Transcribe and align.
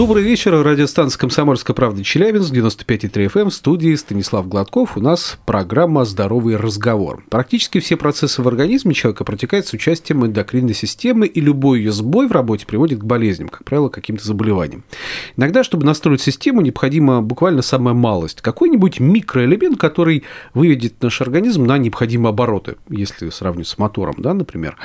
Добрый 0.00 0.22
вечер. 0.22 0.52
Радиостанция 0.52 1.18
«Комсомольская 1.18 1.74
правда» 1.74 2.02
Челябинск, 2.02 2.54
95,3 2.54 3.30
FM, 3.30 3.50
в 3.50 3.54
студии 3.54 3.94
Станислав 3.94 4.48
Гладков. 4.48 4.96
У 4.96 5.00
нас 5.02 5.38
программа 5.44 6.06
«Здоровый 6.06 6.56
разговор». 6.56 7.22
Практически 7.28 7.80
все 7.80 7.98
процессы 7.98 8.40
в 8.40 8.48
организме 8.48 8.94
человека 8.94 9.24
протекают 9.24 9.66
с 9.66 9.74
участием 9.74 10.24
эндокринной 10.24 10.72
системы, 10.72 11.26
и 11.26 11.42
любой 11.42 11.80
ее 11.80 11.92
сбой 11.92 12.28
в 12.28 12.32
работе 12.32 12.64
приводит 12.64 13.00
к 13.00 13.04
болезням, 13.04 13.50
как 13.50 13.64
правило, 13.64 13.90
к 13.90 13.92
каким-то 13.92 14.26
заболеваниям. 14.26 14.84
Иногда, 15.36 15.62
чтобы 15.62 15.84
настроить 15.84 16.22
систему, 16.22 16.62
необходима 16.62 17.20
буквально 17.20 17.60
самая 17.60 17.92
малость. 17.92 18.40
Какой-нибудь 18.40 19.00
микроэлемент, 19.00 19.78
который 19.78 20.24
выведет 20.54 20.94
наш 21.02 21.20
организм 21.20 21.66
на 21.66 21.76
необходимые 21.76 22.30
обороты, 22.30 22.76
если 22.88 23.28
сравнивать 23.28 23.68
с 23.68 23.76
мотором, 23.76 24.14
да, 24.16 24.32
например. 24.32 24.78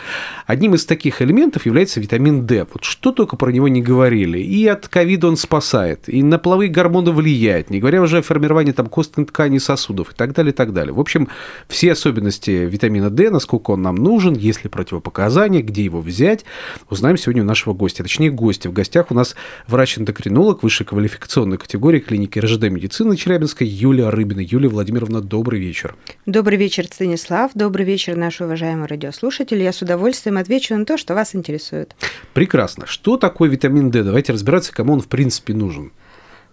Одним 0.45 0.75
из 0.75 0.85
таких 0.85 1.21
элементов 1.21 1.65
является 1.65 2.01
витамин 2.01 2.45
D. 2.45 2.67
Вот 2.73 2.83
что 2.83 3.13
только 3.13 3.37
про 3.37 3.49
него 3.51 3.69
не 3.69 3.81
говорили. 3.81 4.39
И 4.39 4.67
от 4.67 4.89
ковида 5.05 5.27
он 5.27 5.37
спасает, 5.37 6.09
и 6.09 6.23
на 6.23 6.39
половые 6.39 6.67
гормоны 6.67 7.11
влияет, 7.11 7.69
не 7.69 7.79
говоря 7.79 8.01
уже 8.01 8.17
о 8.17 8.21
формировании 8.23 8.71
там 8.71 8.87
костной 8.87 9.27
ткани 9.27 9.59
сосудов 9.59 10.11
и 10.11 10.15
так 10.15 10.33
далее, 10.33 10.51
и 10.51 10.55
так 10.55 10.73
далее. 10.73 10.93
В 10.93 10.99
общем, 10.99 11.29
все 11.67 11.91
особенности 11.91 12.49
витамина 12.49 13.11
D, 13.11 13.29
насколько 13.29 13.69
он 13.71 13.83
нам 13.83 13.95
нужен, 13.95 14.33
есть 14.33 14.63
ли 14.63 14.69
противопоказания, 14.69 15.61
где 15.61 15.83
его 15.83 16.01
взять, 16.01 16.43
узнаем 16.89 17.17
сегодня 17.17 17.43
у 17.43 17.45
нашего 17.45 17.75
гостя. 17.75 18.01
Точнее, 18.01 18.31
гостя. 18.31 18.67
В 18.69 18.73
гостях 18.73 19.11
у 19.11 19.13
нас 19.13 19.35
врач-эндокринолог 19.67 20.63
высшей 20.63 20.87
квалификационной 20.87 21.59
категории 21.59 21.99
клиники 21.99 22.39
РЖД 22.39 22.63
медицины 22.63 23.15
Челябинска 23.15 23.63
Юлия 23.63 24.09
Рыбина. 24.09 24.39
Юлия 24.39 24.69
Владимировна, 24.69 25.21
добрый 25.21 25.59
вечер. 25.59 25.95
Добрый 26.25 26.57
вечер, 26.57 26.85
Станислав. 26.85 27.51
Добрый 27.53 27.85
вечер, 27.85 28.15
наши 28.15 28.43
уважаемые 28.43 28.87
радиослушатели. 28.87 29.61
Я 29.61 29.71
с 29.71 29.83
удовольствием 29.83 30.39
отвечу 30.39 30.75
на 30.75 30.83
то, 30.83 30.97
что 30.97 31.13
вас 31.13 31.35
интересует. 31.35 31.95
Прекрасно. 32.33 32.87
Что 32.87 33.17
такое 33.17 33.51
витамин 33.51 33.91
D? 33.91 34.01
Давайте 34.01 34.33
разбираться, 34.33 34.73
кому 34.73 34.94
он 34.95 35.01
в 35.01 35.07
принципе 35.07 35.53
нужен? 35.53 35.91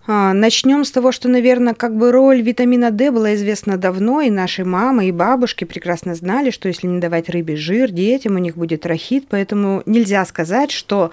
А, 0.06 0.32
Начнем 0.32 0.84
с 0.84 0.90
того, 0.90 1.12
что, 1.12 1.28
наверное, 1.28 1.74
как 1.74 1.96
бы 1.96 2.10
роль 2.10 2.42
витамина 2.42 2.90
D 2.90 3.10
была 3.10 3.34
известна 3.34 3.76
давно, 3.76 4.20
и 4.20 4.30
наши 4.30 4.64
мамы 4.64 5.08
и 5.08 5.12
бабушки 5.12 5.64
прекрасно 5.64 6.14
знали, 6.14 6.50
что 6.50 6.68
если 6.68 6.88
не 6.88 6.98
давать 6.98 7.28
рыбе 7.28 7.56
жир 7.56 7.90
детям, 7.90 8.34
у 8.34 8.38
них 8.38 8.56
будет 8.56 8.84
рахит, 8.84 9.26
поэтому 9.28 9.82
нельзя 9.86 10.24
сказать, 10.24 10.72
что 10.72 11.12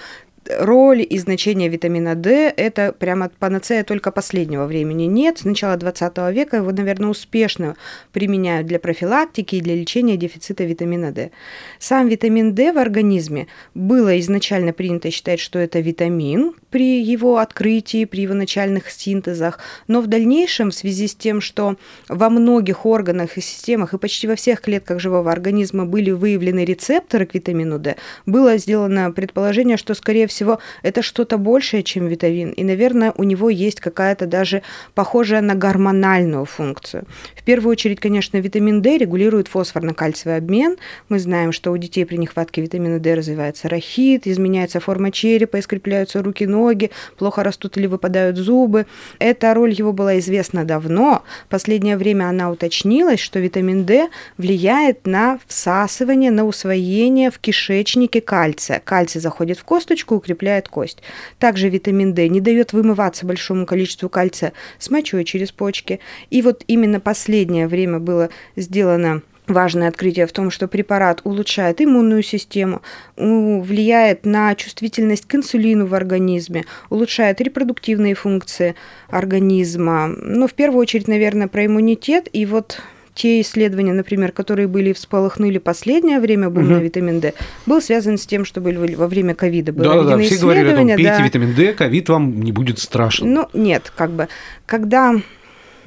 роль 0.58 1.06
и 1.08 1.18
значение 1.18 1.70
витамина 1.70 2.16
D– 2.16 2.54
это 2.58 2.92
прямо 2.92 3.30
панацея 3.40 3.84
только 3.84 4.12
последнего 4.12 4.66
времени. 4.66 5.04
Нет, 5.04 5.40
с 5.40 5.44
начала 5.44 5.78
20 5.78 6.18
века 6.34 6.58
его, 6.58 6.72
наверное, 6.72 7.10
успешно 7.10 7.76
применяют 8.12 8.68
для 8.68 8.80
профилактики 8.80 9.56
и 9.56 9.62
для 9.62 9.76
лечения 9.76 10.18
дефицита 10.18 10.64
витамина 10.64 11.12
D. 11.12 11.32
Сам 11.80 12.08
витамин 12.08 12.56
D 12.56 12.74
в 12.74 12.78
организме 12.78 13.48
было 13.74 14.20
изначально 14.20 14.74
принято 14.74 15.12
считать, 15.12 15.40
что 15.40 15.60
это 15.60 15.80
витамин 15.80 16.54
при 16.72 17.02
его 17.02 17.38
открытии, 17.38 18.06
при 18.06 18.22
его 18.22 18.34
начальных 18.34 18.90
синтезах, 18.90 19.60
но 19.88 20.02
в 20.02 20.08
дальнейшем 20.08 20.72
в 20.72 20.76
связи 20.76 21.08
с 21.08 21.16
тем, 21.16 21.42
что 21.42 21.78
во 22.08 22.30
многих 22.30 22.86
органах 22.86 23.38
и 23.38 23.42
системах 23.42 23.94
и 23.94 23.98
почти 23.98 24.28
во 24.28 24.36
всех 24.36 24.62
клетках 24.62 25.00
живого 25.00 25.32
организма 25.32 25.86
были 25.86 26.12
выявлены 26.12 26.66
рецепторы 26.66 27.26
к 27.26 27.34
витамину 27.34 27.80
D, 27.80 27.96
было 28.26 28.58
сделано 28.58 29.12
предположение, 29.12 29.78
что, 29.78 29.94
скорее 29.94 30.28
всего, 30.28 30.39
это 30.84 31.02
что-то 31.02 31.38
большее, 31.38 31.84
чем 31.84 32.08
витамин. 32.08 32.52
И, 32.52 32.64
наверное, 32.64 33.14
у 33.18 33.24
него 33.24 33.50
есть 33.50 33.80
какая-то 33.80 34.26
даже 34.26 34.62
похожая 34.94 35.42
на 35.42 35.56
гормональную 35.56 36.46
функцию. 36.46 37.06
В 37.36 37.44
первую 37.44 37.72
очередь, 37.72 38.00
конечно, 38.00 38.38
витамин 38.38 38.82
D 38.82 38.98
регулирует 38.98 39.48
фосфорно-кальциевый 39.48 40.38
обмен. 40.38 40.78
Мы 41.10 41.20
знаем, 41.20 41.52
что 41.52 41.72
у 41.72 41.78
детей 41.78 42.06
при 42.06 42.18
нехватке 42.18 42.62
витамина 42.62 43.00
D 43.00 43.16
развивается 43.16 43.70
рахит, 43.70 44.28
изменяется 44.28 44.80
форма 44.80 45.12
черепа, 45.12 45.60
искрепляются 45.60 46.22
руки, 46.22 46.46
ноги, 46.46 46.92
плохо 47.18 47.44
растут 47.44 47.78
или 47.78 47.88
выпадают 47.88 48.38
зубы. 48.38 48.86
Эта 49.20 49.54
роль 49.54 49.72
его 49.72 49.94
была 49.94 50.20
известна 50.20 50.66
давно. 50.66 51.24
Последнее 51.50 51.98
время 51.98 52.30
она 52.30 52.52
уточнилась, 52.52 53.20
что 53.20 53.40
витамин 53.40 53.86
D 53.86 54.10
влияет 54.38 55.06
на 55.06 55.40
всасывание, 55.48 56.32
на 56.32 56.46
усвоение 56.46 57.32
в 57.32 57.40
кишечнике 57.40 58.22
кальция. 58.22 58.80
Кальций 58.80 59.22
заходит 59.22 59.58
в 59.58 59.64
косточку, 59.64 60.20
укрепляет 60.30 60.70
кость. 60.70 61.02
Также 61.40 61.70
витамин 61.70 62.14
D 62.14 62.28
не 62.30 62.42
дает 62.42 62.74
вымываться 62.74 63.26
большому 63.26 63.66
количеству 63.66 64.10
кальция 64.10 64.54
с 64.78 64.90
мочой 64.90 65.24
через 65.24 65.52
почки. 65.52 66.00
И 66.30 66.42
вот 66.42 66.64
именно 66.68 67.00
последнее 67.00 67.68
время 67.68 68.00
было 68.00 68.30
сделано 68.56 69.22
Важное 69.48 69.88
открытие 69.88 70.28
в 70.28 70.32
том, 70.32 70.52
что 70.52 70.68
препарат 70.68 71.22
улучшает 71.24 71.82
иммунную 71.82 72.22
систему, 72.22 72.84
влияет 73.18 74.24
на 74.24 74.54
чувствительность 74.54 75.26
к 75.26 75.34
инсулину 75.34 75.88
в 75.88 75.96
организме, 75.96 76.66
улучшает 76.92 77.42
репродуктивные 77.42 78.14
функции 78.14 78.76
организма. 79.08 80.06
Ну, 80.08 80.46
в 80.46 80.54
первую 80.54 80.82
очередь, 80.82 81.08
наверное, 81.08 81.48
про 81.48 81.66
иммунитет. 81.66 82.30
И 82.32 82.46
вот 82.46 82.80
те 83.14 83.42
исследования, 83.42 83.94
например, 83.94 84.32
которые 84.32 84.68
были 84.68 84.94
всполохнули 84.94 85.58
последнее 85.58 86.20
время, 86.20 86.50
был 86.50 86.64
угу. 86.64 86.72
на 86.72 86.78
витамин 86.78 87.20
D, 87.20 87.34
был 87.66 87.82
связан 87.82 88.18
с 88.18 88.26
тем, 88.26 88.46
что 88.46 88.62
были 88.62 88.96
во 88.96 89.08
время 89.08 89.36
ковида 89.36 89.74
были 89.74 89.88
да, 89.88 90.04
да, 90.04 90.18
все 90.20 90.40
говорили 90.40 90.70
о 90.70 90.76
том, 90.76 90.88
пейте 90.88 91.04
да. 91.04 91.22
витамин 91.22 91.54
D, 91.54 91.74
ковид 91.74 92.10
вам 92.10 92.42
не 92.42 92.52
будет 92.52 92.80
страшен. 92.80 93.34
Ну, 93.34 93.48
нет, 93.54 93.92
как 93.96 94.12
бы, 94.12 94.28
когда 94.66 95.16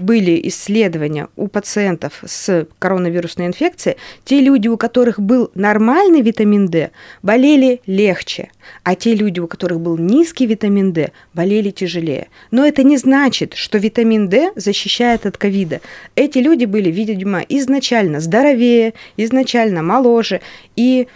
были 0.03 0.41
исследования 0.49 1.29
у 1.37 1.49
пациентов 1.49 2.23
с 2.25 2.67
коронавирусной 2.79 3.47
инфекцией, 3.47 3.97
те 4.25 4.41
люди, 4.41 4.69
у 4.69 4.77
которых 4.77 5.21
был 5.21 5.51
нормальный 5.55 6.21
витамин 6.21 6.69
D, 6.69 6.91
болели 7.23 7.81
легче, 7.87 8.51
а 8.83 8.95
те 8.95 9.15
люди, 9.15 9.41
у 9.41 9.47
которых 9.47 9.81
был 9.81 9.97
низкий 9.97 10.47
витамин 10.47 10.93
D, 10.93 11.13
болели 11.33 11.71
тяжелее. 11.71 12.29
Но 12.51 12.67
это 12.67 12.83
не 12.83 12.97
значит, 12.97 13.55
что 13.55 13.79
витамин 13.79 14.29
D 14.29 14.53
защищает 14.57 15.27
от 15.27 15.37
ковида. 15.37 15.81
Эти 16.17 16.39
люди 16.39 16.65
были, 16.65 16.91
видимо, 16.91 17.41
изначально 17.49 18.21
здоровее, 18.21 18.95
изначально 19.17 19.83
моложе, 19.83 20.41
и 20.77 21.09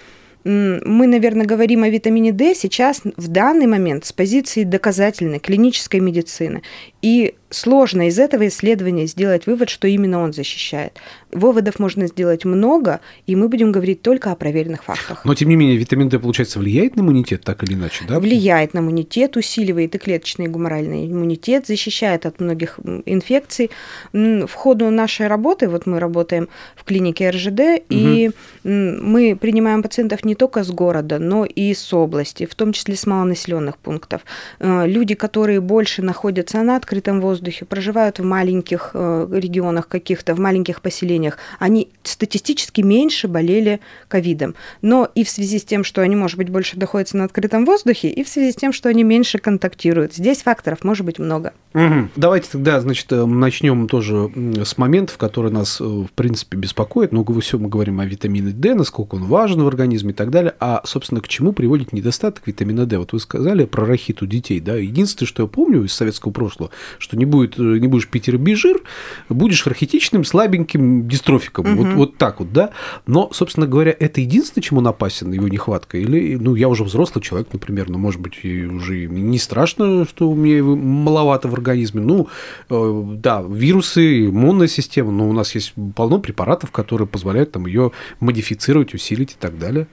мы, 0.45 1.09
наверное, 1.09 1.45
говорим 1.45 1.83
о 1.83 1.89
витамине 1.89 2.31
D 2.31 2.55
сейчас 2.55 3.03
в 3.17 3.27
данный 3.27 3.67
момент 3.67 4.05
с 4.05 4.13
позиции 4.13 4.63
доказательной 4.63 5.41
клинической 5.41 5.99
медицины. 5.99 6.63
И 7.03 7.35
сложно 7.51 8.09
из 8.09 8.19
этого 8.19 8.49
исследования 8.49 9.07
сделать 9.07 9.47
вывод, 9.47 9.69
что 9.69 9.89
именно 9.89 10.21
он 10.21 10.33
защищает. 10.33 10.99
Выводов 11.33 11.79
можно 11.79 12.07
сделать 12.07 12.45
много, 12.45 13.01
и 13.27 13.37
мы 13.37 13.49
будем 13.49 13.73
говорить 13.73 14.03
только 14.03 14.33
о 14.33 14.37
проверенных 14.37 14.85
фактах. 14.85 15.25
Но, 15.25 15.35
тем 15.35 15.49
не 15.49 15.57
менее, 15.57 15.77
витамин 15.77 16.09
D, 16.09 16.19
получается, 16.19 16.59
влияет 16.59 16.97
на 16.97 17.01
иммунитет 17.01 17.43
так 17.43 17.63
или 17.63 17.75
иначе, 17.75 18.05
да? 18.09 18.21
Влияет 18.21 18.75
на 18.75 18.81
иммунитет, 18.81 19.37
усиливает 19.37 19.95
и 19.95 19.99
клеточный, 19.99 20.47
и 20.47 20.49
гуморальный 20.49 21.07
иммунитет, 21.07 21.67
защищает 21.67 22.27
от 22.27 22.41
многих 22.41 22.79
инфекций. 23.07 23.71
В 24.13 24.53
ходу 24.53 24.91
нашей 24.91 25.27
работы, 25.27 25.69
вот 25.69 25.87
мы 25.87 26.01
работаем 26.01 26.49
в 26.75 26.85
клинике 26.85 27.31
РЖД, 27.31 27.61
угу. 27.61 27.81
и 27.91 28.31
мы 28.65 29.37
принимаем 29.37 29.83
пациентов 29.83 30.25
не 30.25 30.35
только 30.35 30.65
с 30.65 30.71
города, 30.71 31.19
но 31.19 31.45
и 31.45 31.75
с 31.75 31.93
области, 31.93 32.47
в 32.47 32.55
том 32.55 32.73
числе 32.73 32.97
с 32.97 33.07
малонаселенных 33.07 33.79
пунктов. 33.79 34.23
Э, 34.59 34.87
люди, 34.87 35.15
которые 35.15 35.61
больше 35.61 36.03
находятся 36.03 36.63
на 36.63 36.77
открытом 36.77 37.21
воздухе, 37.21 37.36
проживают 37.69 38.19
в 38.19 38.25
маленьких 38.25 38.91
э, 38.95 39.29
регионах 39.33 39.89
каких-то, 39.89 40.35
в 40.35 40.39
маленьких 40.39 40.81
поселениях, 40.83 41.39
они 41.59 41.89
статистически 42.03 42.81
меньше 42.81 43.29
болели 43.29 43.81
ковидом. 44.09 44.55
Но 44.83 45.09
и 45.15 45.25
в 45.25 45.31
связи 45.31 45.59
с 45.59 45.65
тем, 45.65 45.85
что 45.85 46.03
они, 46.03 46.17
может 46.17 46.37
быть, 46.37 46.51
больше 46.51 46.79
находятся 46.79 47.17
на 47.17 47.25
открытом 47.25 47.65
воздухе, 47.65 48.09
и 48.09 48.25
в 48.25 48.29
связи 48.29 48.53
с 48.53 48.57
тем, 48.57 48.73
что 48.73 48.89
они 48.89 49.05
меньше 49.05 49.39
контактируют. 49.39 50.15
Здесь 50.15 50.43
факторов 50.43 50.85
может 50.85 51.07
быть 51.07 51.19
много. 51.19 51.53
Угу. 51.75 52.09
Давайте 52.17 52.49
тогда, 52.51 52.81
значит, 52.81 53.13
э, 53.13 53.25
начнем 53.25 53.89
тоже 53.89 54.31
с 54.65 54.79
моментов, 54.79 55.19
которые 55.19 55.53
нас, 55.53 55.81
в 55.81 56.09
принципе, 56.15 56.57
беспокоят. 56.57 57.13
Ну, 57.13 57.25
все 57.41 57.59
мы 57.59 57.69
говорим 57.69 58.01
о 58.01 58.07
витамине 58.07 58.51
D, 58.51 58.75
насколько 58.75 59.17
он 59.17 59.25
важен 59.25 59.63
в 59.63 59.67
организме 59.67 60.11
и 60.11 60.15
так 60.15 60.31
далее. 60.31 60.55
А, 60.61 60.81
собственно, 60.85 61.21
к 61.21 61.29
чему 61.29 61.53
приводит 61.53 61.93
недостаток 61.93 62.47
витамина 62.47 62.87
D? 62.87 62.99
Вот 62.99 63.13
вы 63.13 63.21
сказали 63.21 63.65
про 63.65 63.85
рахит 63.85 64.23
у 64.23 64.27
детей, 64.27 64.61
да? 64.61 64.77
Единственное, 64.77 65.29
что 65.29 65.43
я 65.43 65.49
помню 65.49 65.85
из 65.85 65.93
советского 65.93 66.33
прошлого, 66.33 66.71
что 66.99 67.17
не, 67.17 67.26
будет, 67.27 67.59
не 67.59 67.87
будешь 67.89 68.09
пить 68.09 68.29
рыбий 68.29 68.55
жир, 68.55 68.81
будешь 69.29 69.67
архетичным, 69.67 70.25
слабеньким 70.25 71.09
дистрофиком. 71.09 71.67
Угу. 71.67 71.85
Вот, 71.85 71.95
вот 71.95 72.17
так 72.17 72.41
вот, 72.41 72.53
да? 72.53 72.71
Но, 73.07 73.31
собственно 73.33 73.67
говоря, 73.67 73.95
это 73.99 74.21
единственное, 74.21 74.63
чему 74.63 74.81
он 74.81 74.87
опасен, 74.89 75.33
его 75.33 75.49
нехватка? 75.49 75.99
Или, 75.99 76.37
ну, 76.37 76.55
я 76.55 76.69
уже 76.69 76.85
взрослый 76.85 77.23
человек, 77.23 77.49
например, 77.53 77.89
но, 77.91 77.99
может 77.99 78.21
быть, 78.21 78.45
уже 78.45 79.07
не 79.07 79.39
страшно, 79.39 80.07
что 80.07 80.31
у 80.31 80.35
меня 80.35 80.63
маловато 80.63 81.49
в 81.49 81.55
организме. 81.55 82.01
Ну, 82.01 82.29
э, 82.71 83.03
да, 83.17 83.43
вирусы, 83.49 84.27
иммунная 84.27 84.69
система, 84.69 85.13
но 85.13 85.29
у 85.29 85.33
нас 85.33 85.55
есть 85.55 85.75
полно 85.95 86.19
препаратов, 86.19 86.71
которые 86.71 87.09
позволяют 87.09 87.53
там 87.53 87.67
ее 87.67 87.93
модифицировать, 88.21 88.95
усилить 88.95 89.33
и 89.33 89.37
так 89.39 89.59
далее. 89.59 89.87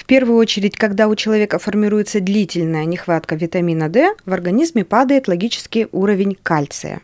В 0.00 0.06
первую 0.06 0.38
очередь, 0.38 0.76
когда 0.76 1.08
у 1.08 1.14
человека 1.14 1.58
формируется 1.58 2.20
длительная 2.20 2.86
нехватка 2.86 3.36
витамина 3.36 3.90
D, 3.90 4.14
в 4.24 4.32
организме 4.32 4.82
падает 4.82 5.28
логический 5.28 5.88
уровень 5.92 6.38
кальция. 6.42 7.02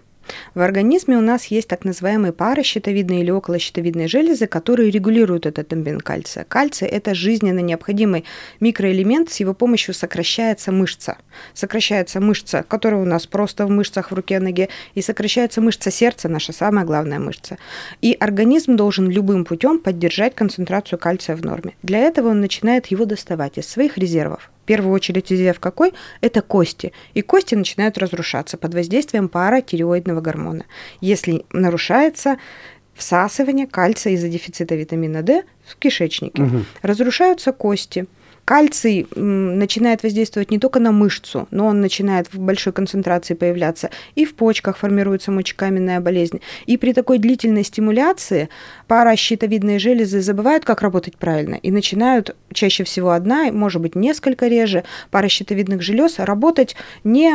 В 0.55 0.61
организме 0.61 1.17
у 1.17 1.21
нас 1.21 1.47
есть 1.47 1.69
так 1.69 1.85
называемые 1.85 2.33
паращитовидные 2.33 3.23
или 3.23 3.31
околощитовидные 3.31 4.09
железы, 4.09 4.47
которые 4.47 4.91
регулируют 4.91 5.47
этот 5.47 5.73
обмен 5.73 6.01
кальция. 6.01 6.45
Кальций– 6.45 6.89
это 6.91 7.15
жизненно 7.15 7.61
необходимый 7.61 8.25
микроэлемент, 8.61 9.31
с 9.31 9.41
его 9.41 9.55
помощью 9.55 9.95
сокращается 9.95 10.73
мышца. 10.73 11.19
Сокращается 11.55 12.21
мышца, 12.21 12.65
которая 12.67 13.01
у 13.01 13.05
нас 13.05 13.27
просто 13.27 13.67
в 13.67 13.71
мышцах 13.71 14.11
в 14.11 14.15
руке, 14.15 14.41
ноге, 14.41 14.69
и 14.95 15.03
сокращается 15.03 15.61
мышца 15.61 15.91
сердца, 15.91 16.29
наша 16.29 16.53
самая 16.53 16.85
главная 16.85 17.19
мышца. 17.19 17.59
И 18.03 18.17
организм 18.19 18.77
должен 18.77 19.09
любым 19.09 19.45
путем 19.45 19.79
поддержать 19.79 20.35
концентрацию 20.35 20.99
кальция 20.99 21.37
в 21.37 21.45
норме. 21.45 21.75
Для 21.83 21.99
этого 21.99 22.29
он 22.29 22.41
начинает 22.41 22.87
его 22.87 23.05
доставать 23.05 23.59
из 23.59 23.69
своих 23.69 23.99
резервов. 23.99 24.51
В 24.67 24.69
первую 24.69 24.93
очередь 24.95 25.31
резерв 25.31 25.61
какой? 25.61 25.93
Это 26.21 26.43
кости. 26.43 26.93
И 27.15 27.23
кости 27.23 27.55
начинают 27.55 27.99
разрушаться 27.99 28.57
под 28.57 28.75
воздействием 28.75 29.29
паратиреоидного 29.29 30.21
гормона. 30.21 30.65
Если 31.01 31.45
нарушается 31.53 32.37
всасывание 32.93 33.69
кальция 33.69 34.15
из-за 34.15 34.29
дефицита 34.29 34.75
витамина 34.75 35.23
D 35.23 35.45
в 35.65 35.77
кишечнике, 35.77 36.43
угу. 36.43 36.65
разрушаются 36.83 37.53
кости, 37.53 38.07
Кальций 38.47 39.09
начинает 39.17 40.05
воздействовать 40.05 40.53
не 40.53 40.61
только 40.61 40.79
на 40.79 40.93
мышцу, 40.93 41.49
но 41.51 41.67
он 41.67 41.81
начинает 41.81 42.33
в 42.33 42.39
большой 42.39 42.73
концентрации 42.73 43.35
появляться 43.35 43.91
и 44.15 44.25
в 44.25 44.37
почках 44.37 44.79
формируется 44.79 45.33
мочекаменная 45.33 45.99
болезнь. 45.99 46.41
И 46.65 46.77
при 46.77 46.93
такой 46.93 47.19
длительной 47.19 47.65
стимуляции 47.65 48.49
паращитовидные 48.87 49.81
железы 49.81 50.21
забывают, 50.21 50.65
как 50.65 50.83
работать 50.83 51.17
правильно, 51.17 51.57
и 51.57 51.73
начинают 51.73 52.37
чаще 52.53 52.85
всего 52.85 53.11
одна, 53.11 53.51
может 53.51 53.83
быть, 53.83 53.97
несколько 53.97 54.47
реже 54.47 54.85
паращитовидных 55.11 55.83
желез 55.83 56.21
работать, 56.21 56.77
не 57.03 57.35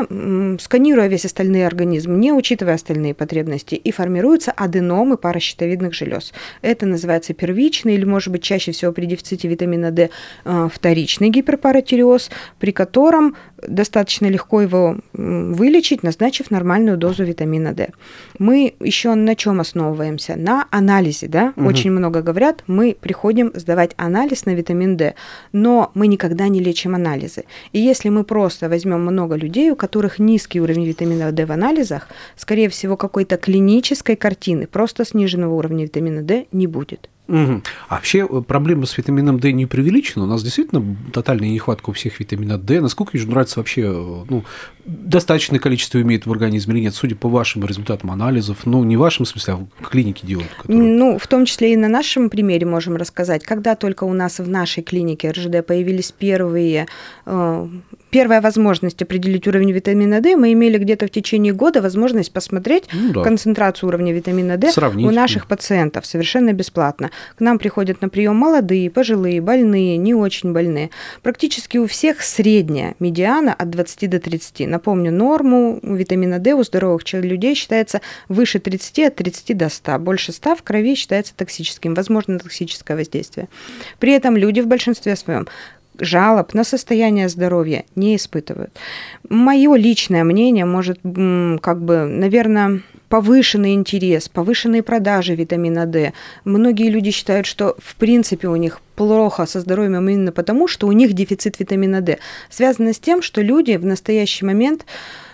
сканируя 0.61 1.07
весь 1.07 1.25
остальной 1.25 1.67
организм, 1.67 2.21
не 2.21 2.31
учитывая 2.31 2.75
остальные 2.75 3.15
потребности, 3.15 3.75
и 3.75 3.91
формируются 3.91 4.53
аденомы 4.53 5.17
паращитовидных 5.17 5.93
желез. 5.93 6.31
Это 6.61 6.85
называется 6.85 7.33
первичный 7.33 7.95
или, 7.95 8.05
может 8.05 8.31
быть, 8.31 8.43
чаще 8.43 8.71
всего 8.71 8.93
при 8.93 9.07
дефиците 9.07 9.49
витамина 9.49 9.91
D 9.91 10.09
э, 10.45 10.69
вторичный 10.73 11.00
вторичный 11.01 11.29
гиперпаратиреоз, 11.29 12.29
при 12.59 12.71
котором 12.71 13.35
достаточно 13.67 14.27
легко 14.27 14.61
его 14.61 14.97
вылечить, 15.13 16.03
назначив 16.03 16.51
нормальную 16.51 16.95
дозу 16.97 17.23
витамина 17.23 17.73
D. 17.73 17.89
Мы 18.37 18.75
еще 18.79 19.15
на 19.15 19.35
чем 19.35 19.59
основываемся? 19.59 20.35
На 20.35 20.67
анализе, 20.69 21.27
да? 21.27 21.53
Угу. 21.55 21.67
Очень 21.67 21.91
много 21.91 22.21
говорят, 22.21 22.63
мы 22.67 22.95
приходим 22.99 23.51
сдавать 23.55 23.91
анализ 23.97 24.45
на 24.45 24.53
витамин 24.53 24.95
D, 24.95 25.15
но 25.53 25.89
мы 25.95 26.05
никогда 26.05 26.47
не 26.49 26.59
лечим 26.59 26.93
анализы. 26.93 27.45
И 27.73 27.79
если 27.79 28.09
мы 28.09 28.23
просто 28.23 28.69
возьмем 28.69 29.01
много 29.01 29.35
людей, 29.35 29.71
у 29.71 29.75
которых 29.75 30.19
низкий 30.19 30.61
уровень 30.61 30.85
витамина 30.85 31.31
D 31.31 31.45
в 31.45 31.51
анализах, 31.51 32.07
скорее 32.37 32.69
всего, 32.69 32.95
какой-то 32.95 33.37
клинической 33.37 34.15
картины, 34.15 34.67
просто 34.67 35.03
сниженного 35.03 35.55
уровня 35.55 35.85
витамина 35.85 36.21
D 36.21 36.45
не 36.51 36.67
будет. 36.67 37.09
Угу. 37.31 37.61
А 37.87 37.95
вообще 37.95 38.27
э, 38.29 38.41
проблема 38.45 38.85
с 38.85 38.97
витамином 38.97 39.39
D 39.39 39.53
не 39.53 39.65
преувеличена? 39.65 40.25
У 40.25 40.27
нас 40.27 40.43
действительно 40.43 40.83
тотальная 41.13 41.49
нехватка 41.49 41.89
у 41.89 41.93
всех 41.93 42.19
витамина 42.19 42.57
D. 42.57 42.81
Насколько 42.81 43.17
ей 43.17 43.25
нравится 43.25 43.59
вообще, 43.59 43.83
э, 43.83 44.25
ну, 44.29 44.43
достаточное 44.85 45.59
количество 45.59 46.01
имеет 46.01 46.25
в 46.25 46.31
организме 46.31 46.75
или 46.75 46.81
нет, 46.81 46.93
судя 46.93 47.15
по 47.15 47.29
вашим 47.29 47.65
результатам 47.65 48.11
анализов, 48.11 48.65
ну, 48.65 48.83
не 48.83 48.97
в 48.97 48.99
вашем 48.99 49.25
смысле, 49.25 49.53
а 49.53 49.83
в 49.83 49.87
клинике 49.87 50.27
делают? 50.27 50.49
Которые... 50.57 50.81
Ну, 50.81 51.17
в 51.17 51.27
том 51.27 51.45
числе 51.45 51.73
и 51.73 51.77
на 51.77 51.87
нашем 51.87 52.29
примере 52.29 52.65
можем 52.65 52.97
рассказать, 52.97 53.45
когда 53.45 53.75
только 53.75 54.03
у 54.03 54.13
нас 54.13 54.39
в 54.39 54.49
нашей 54.49 54.83
клинике 54.83 55.31
РЖД 55.31 55.65
появились 55.65 56.11
первые 56.11 56.87
э, 57.25 57.67
первая 58.11 58.41
возможность 58.41 59.01
определить 59.01 59.47
уровень 59.47 59.71
витамина 59.71 60.21
D, 60.21 60.35
мы 60.35 60.53
имели 60.53 60.77
где-то 60.77 61.07
в 61.07 61.09
течение 61.09 61.53
года 61.53 61.81
возможность 61.81 62.31
посмотреть 62.31 62.83
ну, 62.93 63.13
да. 63.13 63.23
концентрацию 63.23 63.87
уровня 63.87 64.13
витамина 64.13 64.57
D 64.57 64.71
Сравнить. 64.71 65.07
у 65.07 65.11
наших 65.11 65.47
пациентов 65.47 66.05
совершенно 66.05 66.53
бесплатно. 66.53 67.09
К 67.35 67.39
нам 67.39 67.57
приходят 67.57 68.01
на 68.01 68.09
прием 68.09 68.35
молодые, 68.35 68.89
пожилые, 68.91 69.41
больные, 69.41 69.97
не 69.97 70.13
очень 70.13 70.53
больные. 70.53 70.91
Практически 71.23 71.77
у 71.77 71.87
всех 71.87 72.21
средняя 72.21 72.95
медиана 72.99 73.53
от 73.53 73.69
20 73.69 74.09
до 74.09 74.19
30. 74.19 74.67
Напомню, 74.67 75.11
норму 75.11 75.79
витамина 75.81 76.39
D 76.39 76.53
у 76.53 76.63
здоровых 76.63 77.01
людей 77.13 77.55
считается 77.55 78.01
выше 78.27 78.59
30, 78.59 78.99
от 79.07 79.15
30 79.15 79.57
до 79.57 79.69
100. 79.69 79.99
Больше 79.99 80.33
100 80.33 80.55
в 80.57 80.63
крови 80.63 80.95
считается 80.95 81.33
токсическим, 81.35 81.93
возможно 81.93 82.37
токсическое 82.39 82.97
воздействие. 82.97 83.47
При 83.99 84.11
этом 84.11 84.35
люди 84.35 84.59
в 84.59 84.67
большинстве 84.67 85.15
своем 85.15 85.47
жалоб 86.01 86.53
на 86.53 86.63
состояние 86.63 87.29
здоровья 87.29 87.85
не 87.95 88.15
испытывают. 88.15 88.77
Мое 89.29 89.75
личное 89.75 90.23
мнение 90.23 90.65
может, 90.65 90.99
как 91.03 91.81
бы, 91.81 92.05
наверное, 92.05 92.81
повышенный 93.11 93.73
интерес, 93.73 94.29
повышенные 94.29 94.83
продажи 94.83 95.35
витамина 95.35 95.85
D. 95.85 96.13
Многие 96.45 96.89
люди 96.89 97.11
считают, 97.11 97.45
что 97.45 97.75
в 97.77 97.95
принципе 97.97 98.47
у 98.47 98.55
них 98.55 98.79
плохо 98.95 99.45
со 99.45 99.59
здоровьем 99.59 100.09
именно 100.09 100.31
потому, 100.31 100.69
что 100.69 100.87
у 100.87 100.93
них 100.93 101.11
дефицит 101.11 101.59
витамина 101.59 101.99
D. 101.99 102.19
Связано 102.49 102.93
с 102.93 102.99
тем, 102.99 103.21
что 103.21 103.41
люди 103.41 103.75
в 103.75 103.85
настоящий 103.85 104.45
момент 104.45 104.85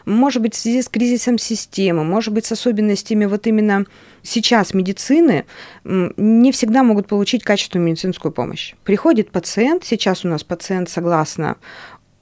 может 0.06 0.42
быть, 0.42 0.56
в 0.56 0.58
связи 0.58 0.82
с 0.82 0.88
кризисом 0.88 1.38
системы, 1.38 2.06
может 2.06 2.34
быть, 2.34 2.46
с 2.46 2.54
особенностями 2.54 3.26
вот 3.26 3.46
именно 3.46 3.86
сейчас 4.24 4.74
медицины, 4.74 5.44
не 5.84 6.54
всегда 6.54 6.84
могут 6.84 7.08
получить 7.08 7.44
качественную 7.44 7.90
медицинскую 7.90 8.32
помощь. 8.32 8.74
Приходит 8.86 9.32
пациент, 9.32 9.84
сейчас 9.84 10.24
у 10.24 10.30
нас 10.30 10.46
пациент, 10.46 10.90
согласно 10.90 11.58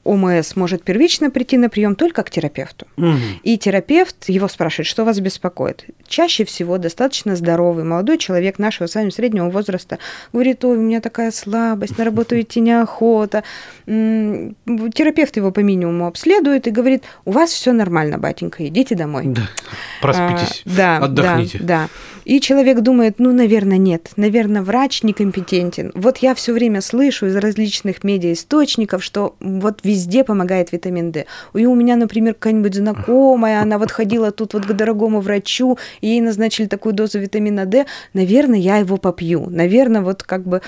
ОМС 0.06 0.56
может 0.56 0.84
первично 0.84 1.32
прийти 1.32 1.58
на 1.58 1.68
прием 1.68 1.96
только 1.96 2.24
к 2.24 2.30
терапевту. 2.30 2.86
Угу. 2.96 3.18
И 3.44 3.58
терапевт 3.58 4.30
его 4.30 4.48
спрашивает, 4.48 4.88
что 4.88 5.04
вас 5.04 5.20
беспокоит. 5.20 5.86
Чаще 6.08 6.46
всего 6.46 6.78
достаточно 6.78 7.36
здоровый 7.36 7.84
молодой 7.84 8.20
человек 8.20 8.60
нашего 8.60 8.88
с 8.88 8.96
вами 8.96 9.10
среднего 9.10 9.50
возраста 9.50 9.98
говорит, 10.32 10.64
ой, 10.64 10.78
у 10.78 10.82
меня 10.82 11.02
такая 11.02 11.32
слабость, 11.32 11.98
на 11.98 12.06
работу 12.06 12.40
идти 12.40 12.60
неохота. 12.60 13.44
Терапевт 13.86 15.36
его 15.38 15.52
по 15.52 15.62
минимуму 15.62 16.06
обследует 16.06 16.68
и 16.68 16.72
говорит, 16.72 17.04
у 17.26 17.32
вас 17.32 17.50
все 17.50 17.74
нормально, 17.74 18.20
батенька, 18.20 18.66
идите 18.68 18.96
домой. 18.96 19.24
Да. 19.26 19.50
Проспитесь, 20.02 20.64
а, 20.66 20.70
да, 20.70 20.98
отдохните. 20.98 21.58
Да, 21.60 21.66
да. 21.66 21.90
И 22.26 22.42
человек 22.42 22.82
думает, 22.82 23.16
ну, 23.20 23.32
наверное, 23.32 23.78
нет, 23.78 24.10
наверное, 24.16 24.64
врач 24.64 25.04
некомпетентен. 25.04 25.92
Вот 25.94 26.18
я 26.18 26.34
все 26.34 26.54
время 26.54 26.82
слышу 26.82 27.28
из 27.28 27.36
различных 27.36 28.04
медиаисточников, 28.04 29.04
что 29.04 29.36
вот 29.40 29.80
везде 29.84 29.95
помогает 30.24 30.72
витамин 30.72 31.12
D. 31.12 31.26
И 31.54 31.66
у 31.66 31.76
меня, 31.76 31.96
например, 31.96 32.34
какая-нибудь 32.34 32.76
знакомая, 32.76 33.62
она 33.62 33.78
вот 33.78 33.92
ходила 33.92 34.32
тут 34.32 34.54
вот 34.54 34.66
к 34.66 34.74
дорогому 34.74 35.22
врачу, 35.22 35.78
и 36.02 36.08
ей 36.08 36.22
назначили 36.22 36.68
такую 36.68 36.94
дозу 36.94 37.20
витамина 37.20 37.66
D, 37.66 37.86
наверное, 38.14 38.60
я 38.60 38.78
его 38.78 38.98
попью. 38.98 39.48
Наверное, 39.50 40.02
вот 40.02 40.24
как 40.24 40.44
бы 40.44 40.62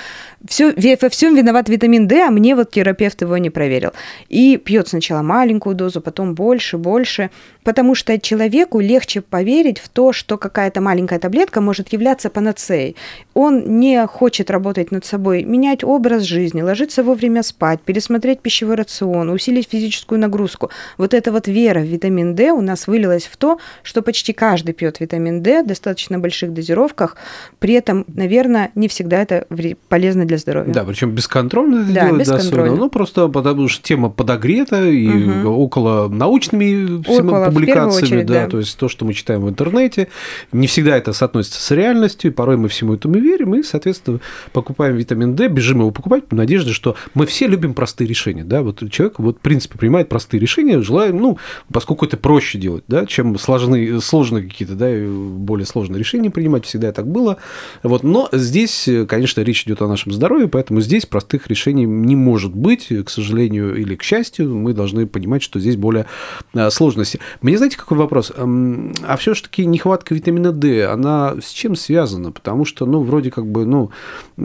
все, 0.47 0.73
во 1.01 1.09
всем 1.09 1.35
виноват 1.35 1.69
витамин 1.69 2.07
D, 2.07 2.21
а 2.27 2.31
мне 2.31 2.55
вот 2.55 2.71
терапевт 2.71 3.21
его 3.21 3.37
не 3.37 3.49
проверил. 3.49 3.91
И 4.29 4.57
пьет 4.57 4.87
сначала 4.87 5.21
маленькую 5.21 5.75
дозу, 5.75 6.01
потом 6.01 6.35
больше, 6.35 6.77
больше, 6.77 7.29
потому 7.67 7.95
что 7.95 8.17
человеку 8.17 8.79
легче 8.79 9.19
поверить 9.19 9.77
в 9.77 9.89
то, 9.89 10.13
что 10.13 10.37
какая-то 10.37 10.79
маленькая 10.79 11.19
таблетка 11.19 11.59
может 11.59 11.91
являться 11.91 12.29
панацеей. 12.29 12.95
Он 13.33 13.79
не 13.79 14.07
хочет 14.07 14.49
работать 14.49 14.91
над 14.91 15.03
собой, 15.03 15.43
менять 15.43 15.83
образ 15.83 16.23
жизни, 16.23 16.61
ложиться 16.61 17.03
вовремя 17.03 17.43
спать, 17.43 17.81
пересмотреть 17.81 18.39
пищевой 18.39 18.75
рацион, 18.75 19.29
усилить 19.29 19.67
физическую 19.69 20.17
нагрузку. 20.17 20.69
Вот 20.97 21.13
эта 21.13 21.33
вот 21.33 21.49
вера 21.49 21.81
в 21.81 21.83
витамин 21.83 22.35
D 22.35 22.53
у 22.53 22.61
нас 22.61 22.87
вылилась 22.87 23.25
в 23.25 23.35
то, 23.35 23.59
что 23.83 24.01
почти 24.01 24.31
каждый 24.31 24.71
пьет 24.71 25.01
витамин 25.01 25.43
D 25.43 25.63
в 25.63 25.67
достаточно 25.67 26.19
больших 26.19 26.53
дозировках, 26.53 27.17
при 27.59 27.73
этом, 27.73 28.05
наверное, 28.07 28.71
не 28.75 28.87
всегда 28.87 29.21
это 29.21 29.45
полезно 29.89 30.23
для 30.23 30.37
здоровья. 30.37 30.71
Да, 30.71 30.85
причем 30.85 31.11
бесконтрольно 31.11 31.81
это 31.81 31.91
да, 31.91 32.05
делать 32.05 32.21
бесконтрольно. 32.21 32.75
Да, 32.75 32.81
ну 32.81 32.89
просто 32.89 33.27
потому 33.27 33.67
что 33.67 33.83
тема 33.83 34.09
подогрета 34.09 34.85
и 34.85 35.09
угу. 35.09 35.49
около 35.49 36.07
научными 36.07 37.01
около, 37.05 37.56
публикациями, 37.59 38.05
очередь, 38.05 38.25
да, 38.25 38.43
да, 38.43 38.49
то 38.49 38.59
есть 38.59 38.77
то, 38.77 38.87
что 38.87 39.05
мы 39.05 39.13
читаем 39.13 39.41
в 39.41 39.49
интернете, 39.49 40.07
не 40.51 40.67
всегда 40.67 40.97
это 40.97 41.13
соотносится 41.13 41.61
с 41.61 41.71
реальностью, 41.71 42.31
и 42.31 42.33
порой 42.33 42.57
мы 42.57 42.67
всему 42.69 42.93
этому 42.93 43.15
верим, 43.15 43.55
и, 43.55 43.63
соответственно, 43.63 44.19
покупаем 44.53 44.95
витамин 44.95 45.35
D, 45.35 45.47
бежим 45.47 45.79
его 45.79 45.91
покупать 45.91 46.25
в 46.29 46.35
надежде, 46.35 46.73
что 46.73 46.95
мы 47.13 47.25
все 47.25 47.47
любим 47.47 47.73
простые 47.73 48.07
решения, 48.07 48.43
да, 48.43 48.61
вот 48.61 48.83
человек, 48.91 49.19
вот, 49.19 49.37
в 49.37 49.41
принципе, 49.41 49.77
принимает 49.77 50.09
простые 50.09 50.39
решения, 50.39 50.81
желаем, 50.81 51.17
ну, 51.17 51.37
поскольку 51.71 52.05
это 52.05 52.17
проще 52.17 52.57
делать, 52.57 52.83
да, 52.87 53.05
чем 53.05 53.37
сложные, 53.37 54.01
сложные 54.01 54.43
какие-то, 54.43 54.75
да, 54.75 54.87
более 54.89 55.65
сложные 55.65 55.99
решения 55.99 56.29
принимать, 56.29 56.65
всегда 56.65 56.91
так 56.91 57.07
было, 57.07 57.37
вот, 57.83 58.03
но 58.03 58.29
здесь, 58.31 58.87
конечно, 59.07 59.41
речь 59.41 59.63
идет 59.63 59.81
о 59.81 59.87
нашем 59.87 60.11
здоровье, 60.11 60.47
поэтому 60.47 60.81
здесь 60.81 61.05
простых 61.05 61.47
решений 61.47 61.85
не 61.85 62.15
может 62.15 62.55
быть, 62.55 62.87
к 63.05 63.09
сожалению 63.09 63.75
или 63.75 63.95
к 63.95 64.03
счастью, 64.03 64.55
мы 64.55 64.73
должны 64.73 65.07
понимать, 65.07 65.43
что 65.43 65.59
здесь 65.59 65.75
более 65.75 66.05
а, 66.53 66.69
сложности. 66.69 67.19
Мне 67.47 67.57
знаете, 67.57 67.77
какой 67.77 67.97
вопрос? 67.97 68.33
А 68.35 69.15
все-таки 69.15 69.65
нехватка 69.65 70.13
витамина 70.13 70.51
D, 70.51 70.85
она 70.85 71.37
с 71.41 71.51
чем 71.51 71.77
связана? 71.77 72.33
Потому 72.33 72.65
что, 72.65 72.85
ну, 72.85 73.01
вроде 73.03 73.31
как 73.31 73.47
бы, 73.47 73.65
ну, 73.65 73.89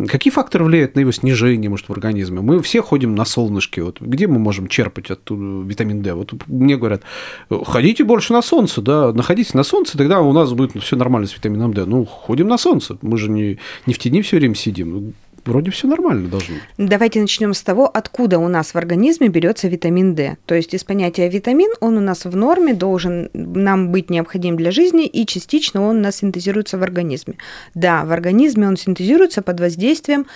какие 0.07 0.33
факторы 0.33 0.65
влияют 0.65 0.95
на 0.95 1.01
его 1.01 1.11
снижение, 1.11 1.69
может, 1.69 1.89
в 1.89 1.93
организме? 1.93 2.43
Мы 2.43 2.63
все 2.63 2.81
ходим 2.81 3.17
на 3.17 3.25
солнышке. 3.25 3.83
Вот 3.83 4.01
где 4.01 4.29
мы 4.29 4.39
можем 4.39 4.69
черпать 4.69 5.11
оттуда 5.11 5.69
витамин 5.69 6.01
D? 6.01 6.15
Вот 6.15 6.33
мне 6.47 6.77
говорят, 6.77 7.03
ходите 7.51 8.05
больше 8.05 8.35
на 8.35 8.41
солнце, 8.41 8.81
да, 8.81 9.13
находитесь 9.13 9.55
на 9.55 9.65
солнце, 9.65 9.99
тогда 9.99 10.21
у 10.21 10.33
нас 10.33 10.53
будет 10.53 10.81
все 10.81 10.95
нормально 10.95 11.27
с 11.27 11.35
витамином 11.35 11.75
D. 11.75 11.85
Ну, 11.85 12.05
ходим 12.05 12.47
на 12.47 12.57
солнце. 12.57 12.99
Мы 13.03 13.19
же 13.19 13.29
не, 13.29 13.59
не 13.85 13.95
в 13.95 13.99
тени 13.99 14.23
все 14.23 14.37
время 14.37 14.55
сидим 14.55 15.15
вроде 15.45 15.71
все 15.71 15.87
нормально 15.87 16.29
должно. 16.29 16.57
Давайте 16.79 17.21
начнем 17.21 17.55
с 17.55 17.63
того, 17.63 17.91
откуда 17.93 18.39
у 18.39 18.49
нас 18.49 18.75
в 18.75 18.77
организме 18.77 19.29
берется 19.29 19.69
витамин 19.69 20.15
D. 20.15 20.37
То 20.47 20.55
есть 20.55 20.75
из 20.75 20.85
понятия 20.85 21.29
витамин 21.29 21.71
он 21.81 21.97
у 21.97 22.01
нас 22.01 22.25
в 22.25 22.37
норме 22.37 22.75
должен 22.75 23.31
нам 23.33 23.91
быть 23.91 24.11
необходим 24.11 24.57
для 24.57 24.71
жизни, 24.71 25.07
и 25.07 25.27
частично 25.27 25.83
он 25.83 25.99
у 25.99 26.01
нас 26.01 26.17
синтезируется 26.17 26.79
в 26.79 26.83
организме. 26.83 27.35
Да, 27.75 28.05
в 28.05 28.13
организме 28.13 28.67
он 28.67 28.77
синтезируется 28.77 29.43
под 29.43 29.61
воздействием 29.61 30.27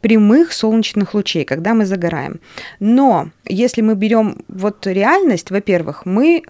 прямых 0.00 0.52
солнечных 0.52 1.14
лучей, 1.14 1.44
когда 1.44 1.74
мы 1.74 1.86
загораем. 1.86 2.40
Но 2.80 3.30
если 3.44 3.82
мы 3.82 3.94
берем 3.94 4.44
вот 4.48 4.86
реальность, 4.86 5.50
во-первых, 5.50 6.06
мы 6.06 6.42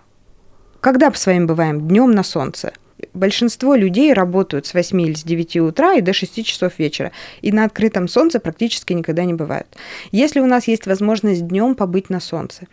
когда 0.80 1.12
с 1.12 1.26
вами 1.26 1.44
бываем? 1.44 1.86
Днем 1.86 2.10
на 2.10 2.24
солнце 2.24 2.72
большинство 3.14 3.74
людей 3.74 4.12
работают 4.12 4.66
с 4.66 4.74
8 4.74 5.00
или 5.02 5.14
с 5.14 5.22
9 5.22 5.56
утра 5.58 5.94
и 5.94 6.00
до 6.00 6.12
6 6.12 6.44
часов 6.44 6.78
вечера. 6.78 7.12
И 7.40 7.52
на 7.52 7.64
открытом 7.64 8.08
солнце 8.08 8.40
практически 8.40 8.92
никогда 8.92 9.24
не 9.24 9.34
бывают. 9.34 9.66
Если 10.10 10.40
у 10.40 10.46
нас 10.46 10.68
есть 10.68 10.86
возможность 10.86 11.46
днем 11.46 11.74
побыть 11.74 12.10
на 12.10 12.20
солнце, 12.20 12.66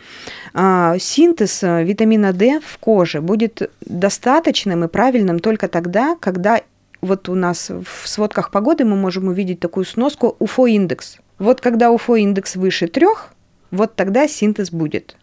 а, 0.53 0.97
синтез 0.99 1.63
э, 1.63 1.83
витамина 1.83 2.33
D 2.33 2.59
в 2.59 2.77
коже 2.77 3.21
будет 3.21 3.69
достаточным 3.81 4.83
и 4.83 4.87
правильным 4.87 5.39
только 5.39 5.67
тогда, 5.67 6.15
когда 6.19 6.61
вот 7.01 7.29
у 7.29 7.35
нас 7.35 7.69
в 7.69 8.07
сводках 8.07 8.51
погоды 8.51 8.83
мы 8.85 8.95
можем 8.95 9.27
увидеть 9.27 9.59
такую 9.59 9.85
сноску 9.85 10.35
УФО-индекс. 10.39 11.17
Вот 11.37 11.61
когда 11.61 11.91
УФО-индекс 11.91 12.55
выше 12.55 12.87
трех, 12.87 13.33
вот 13.71 13.95
тогда 13.95 14.27
синтез 14.27 14.71
будет. 14.71 15.15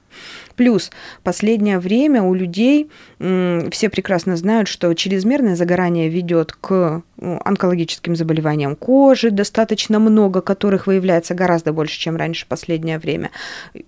Плюс 0.57 0.91
последнее 1.23 1.79
время 1.79 2.23
у 2.23 2.35
людей 2.35 2.91
все 3.19 3.91
прекрасно 3.91 4.37
знают, 4.37 4.69
что 4.69 4.93
чрезмерное 4.95 5.55
загорание 5.55 6.09
ведет 6.09 6.53
к 6.53 7.03
онкологическим 7.19 8.17
заболеваниям 8.17 8.77
кожи, 8.77 9.31
достаточно 9.31 9.99
много 9.99 10.41
которых 10.41 10.87
выявляется 10.87 11.35
гораздо 11.35 11.73
больше, 11.73 11.99
чем 11.99 12.17
раньше 12.17 12.45
в 12.45 12.49
последнее 12.49 12.99
время. 12.99 13.31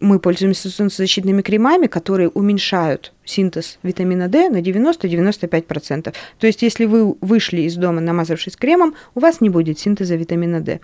Мы 0.00 0.18
пользуемся 0.18 0.70
солнцезащитными 0.70 1.42
кремами, 1.42 1.86
которые 1.86 2.28
уменьшают 2.28 3.12
синтез 3.28 3.78
витамина 3.82 4.28
D 4.28 4.48
на 4.48 4.60
90-95%. 4.60 6.14
То 6.38 6.46
есть, 6.46 6.62
если 6.62 6.84
вы 6.84 7.14
вышли 7.20 7.62
из 7.62 7.76
дома, 7.76 8.00
намазавшись 8.00 8.56
кремом, 8.56 8.94
у 9.14 9.20
вас 9.20 9.40
не 9.40 9.50
будет 9.50 9.78
синтеза 9.78 10.16
витамина 10.16 10.60
D. 10.60 10.80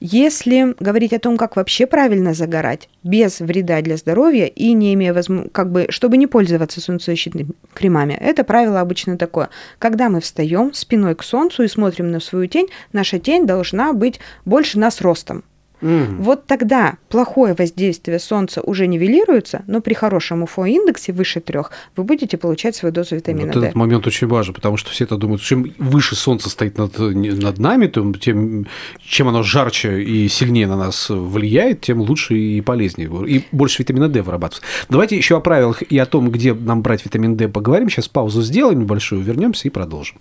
Если 0.00 0.74
говорить 0.80 1.12
о 1.12 1.20
том, 1.20 1.36
как 1.36 1.54
вообще 1.54 1.86
правильно 1.86 2.34
загорать, 2.34 2.88
без 3.04 3.38
вреда 3.40 3.80
для 3.82 3.96
здоровья 3.96 4.46
и 4.46 4.72
не 4.72 4.94
имея 4.94 5.14
возможности, 5.14 5.52
как 5.52 5.70
бы, 5.70 5.86
чтобы 5.90 6.16
не 6.16 6.26
пользоваться 6.26 6.80
солнцезащитными 6.80 7.50
кремами, 7.72 8.14
это 8.20 8.42
правило 8.42 8.80
обычно 8.80 9.16
такое. 9.16 9.50
Когда 9.78 10.08
мы 10.08 10.20
встаем 10.20 10.72
спиной 10.74 11.14
к 11.14 11.22
солнцу 11.22 11.62
и 11.62 11.68
смотрим 11.68 12.10
на 12.10 12.18
свою 12.18 12.46
тень, 12.46 12.68
наша 12.92 13.18
тень 13.18 13.46
должна 13.46 13.92
быть 13.92 14.18
больше 14.44 14.78
нас 14.78 15.00
ростом. 15.00 15.44
Mm. 15.82 16.22
Вот 16.22 16.46
тогда 16.46 16.96
плохое 17.08 17.54
воздействие 17.54 18.18
Солнца 18.18 18.62
уже 18.62 18.86
нивелируется, 18.86 19.62
но 19.66 19.80
при 19.80 19.94
хорошем 19.94 20.44
УФО-индексе 20.44 21.12
выше 21.12 21.40
трех 21.40 21.72
вы 21.96 22.04
будете 22.04 22.36
получать 22.36 22.76
свою 22.76 22.94
дозу 22.94 23.16
витамина 23.16 23.52
вот 23.52 23.60
D. 23.60 23.66
Этот 23.66 23.74
момент 23.74 24.06
очень 24.06 24.28
важен, 24.28 24.54
потому 24.54 24.76
что 24.76 24.90
все 24.90 25.04
это 25.04 25.16
думают, 25.16 25.42
чем 25.42 25.74
выше 25.78 26.14
Солнце 26.14 26.48
стоит 26.48 26.78
над, 26.78 26.98
над 26.98 27.58
нами, 27.58 27.88
тем 27.88 28.14
чем 28.14 29.28
оно 29.28 29.42
жарче 29.42 30.02
и 30.02 30.28
сильнее 30.28 30.66
на 30.66 30.76
нас 30.76 31.10
влияет, 31.10 31.80
тем 31.80 32.00
лучше 32.00 32.34
и 32.34 32.60
полезнее. 32.60 33.10
И 33.26 33.44
больше 33.52 33.82
витамина 33.82 34.08
D 34.08 34.22
вырабатывается. 34.22 34.62
Давайте 34.88 35.16
еще 35.16 35.36
о 35.36 35.40
правилах 35.40 35.82
и 35.82 35.98
о 35.98 36.06
том, 36.06 36.30
где 36.30 36.54
нам 36.54 36.82
брать 36.82 37.04
витамин 37.04 37.36
D 37.36 37.48
поговорим. 37.48 37.90
Сейчас 37.90 38.08
паузу 38.08 38.42
сделаем 38.42 38.80
небольшую, 38.80 39.22
вернемся 39.22 39.68
и 39.68 39.70
продолжим. 39.70 40.16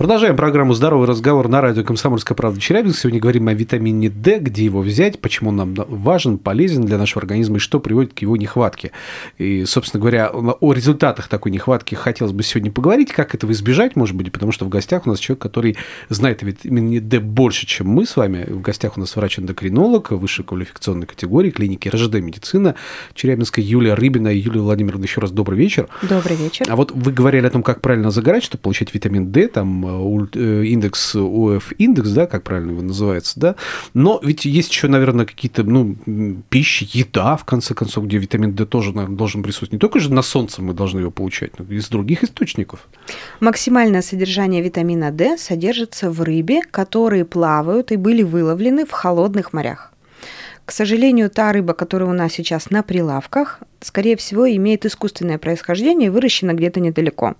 Продолжаем 0.00 0.34
программу 0.34 0.72
«Здоровый 0.72 1.06
разговор» 1.06 1.46
на 1.48 1.60
радио 1.60 1.84
«Комсомольская 1.84 2.34
правда» 2.34 2.58
Челябинск. 2.58 3.00
Сегодня 3.00 3.20
говорим 3.20 3.48
о 3.48 3.52
витамине 3.52 4.08
D, 4.08 4.38
где 4.38 4.64
его 4.64 4.80
взять, 4.80 5.20
почему 5.20 5.50
он 5.50 5.56
нам 5.56 5.74
важен, 5.74 6.38
полезен 6.38 6.86
для 6.86 6.96
нашего 6.96 7.20
организма 7.20 7.56
и 7.56 7.58
что 7.58 7.80
приводит 7.80 8.14
к 8.14 8.20
его 8.20 8.34
нехватке. 8.38 8.92
И, 9.36 9.66
собственно 9.66 10.00
говоря, 10.00 10.30
о 10.30 10.72
результатах 10.72 11.28
такой 11.28 11.52
нехватки 11.52 11.96
хотелось 11.96 12.32
бы 12.32 12.42
сегодня 12.42 12.72
поговорить, 12.72 13.12
как 13.12 13.34
этого 13.34 13.52
избежать, 13.52 13.94
может 13.94 14.16
быть, 14.16 14.32
потому 14.32 14.52
что 14.52 14.64
в 14.64 14.70
гостях 14.70 15.06
у 15.06 15.10
нас 15.10 15.18
человек, 15.18 15.42
который 15.42 15.76
знает 16.08 16.42
о 16.42 16.46
витамине 16.46 17.00
D 17.00 17.20
больше, 17.20 17.66
чем 17.66 17.88
мы 17.88 18.06
с 18.06 18.16
вами. 18.16 18.46
В 18.48 18.62
гостях 18.62 18.96
у 18.96 19.00
нас 19.00 19.14
врач-эндокринолог 19.14 20.12
высшей 20.12 20.46
квалификационной 20.46 21.08
категории 21.08 21.50
клиники 21.50 21.88
РЖД 21.88 22.20
«Медицина» 22.20 22.74
Челябинская 23.12 23.62
Юлия 23.62 23.92
Рыбина. 23.92 24.28
Юлия 24.28 24.62
Владимировна, 24.62 25.04
еще 25.04 25.20
раз 25.20 25.30
добрый 25.30 25.58
вечер. 25.58 25.88
Добрый 26.00 26.36
вечер. 26.36 26.64
А 26.70 26.76
вот 26.76 26.90
вы 26.90 27.12
говорили 27.12 27.46
о 27.46 27.50
том, 27.50 27.62
как 27.62 27.82
правильно 27.82 28.10
загорать, 28.10 28.44
чтобы 28.44 28.62
получать 28.62 28.94
витамин 28.94 29.30
D, 29.30 29.46
там 29.46 29.89
индекс 29.90 31.14
ОФ 31.14 31.72
индекс, 31.78 32.10
да, 32.10 32.26
как 32.26 32.42
правильно 32.42 32.70
его 32.70 32.82
называется, 32.82 33.38
да, 33.40 33.56
но 33.94 34.20
ведь 34.22 34.44
есть 34.44 34.70
еще, 34.70 34.88
наверное, 34.88 35.26
какие-то, 35.26 35.62
ну, 35.62 35.96
пищи, 36.48 36.88
еда, 36.92 37.36
в 37.36 37.44
конце 37.44 37.74
концов, 37.74 38.06
где 38.06 38.18
витамин 38.18 38.54
D 38.54 38.66
тоже, 38.66 38.92
наверное, 38.92 39.16
должен 39.16 39.42
присутствовать. 39.42 39.72
Не 39.72 39.78
только 39.78 40.00
же 40.00 40.12
на 40.12 40.22
солнце 40.22 40.62
мы 40.62 40.74
должны 40.74 41.00
его 41.00 41.10
получать, 41.10 41.58
но 41.58 41.64
и 41.64 41.76
из 41.76 41.88
других 41.88 42.24
источников. 42.24 42.88
Максимальное 43.40 44.02
содержание 44.02 44.62
витамина 44.62 45.10
D 45.10 45.38
содержится 45.38 46.10
в 46.10 46.20
рыбе, 46.22 46.62
которые 46.62 47.24
плавают 47.24 47.92
и 47.92 47.96
были 47.96 48.22
выловлены 48.22 48.84
в 48.86 48.90
холодных 48.92 49.52
морях. 49.52 49.92
К 50.64 50.72
сожалению, 50.72 51.30
та 51.30 51.52
рыба, 51.52 51.72
которая 51.72 52.08
у 52.08 52.12
нас 52.12 52.32
сейчас 52.32 52.70
на 52.70 52.82
прилавках, 52.82 53.60
скорее 53.80 54.16
всего, 54.16 54.48
имеет 54.50 54.84
искусственное 54.84 55.38
происхождение 55.38 56.06
и 56.06 56.10
выращена 56.10 56.52
где-то 56.52 56.80
недалеко. 56.80 57.34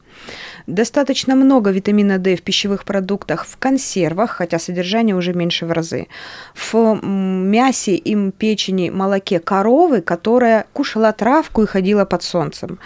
Достаточно 0.66 1.34
много 1.34 1.70
витамина 1.70 2.18
D 2.18 2.36
в 2.36 2.42
пищевых 2.42 2.84
продуктах, 2.84 3.46
в 3.46 3.56
консервах, 3.58 4.30
хотя 4.30 4.58
содержание 4.58 5.14
уже 5.14 5.34
меньше 5.34 5.66
в 5.66 5.72
разы. 5.72 6.06
В 6.54 6.98
мясе 7.04 7.94
и 7.94 8.30
печени, 8.30 8.90
молоке 8.90 9.38
коровы, 9.38 10.00
которая 10.00 10.66
кушала 10.72 11.12
травку 11.12 11.62
и 11.62 11.66
ходила 11.66 12.04
под 12.04 12.22
солнцем. 12.22 12.78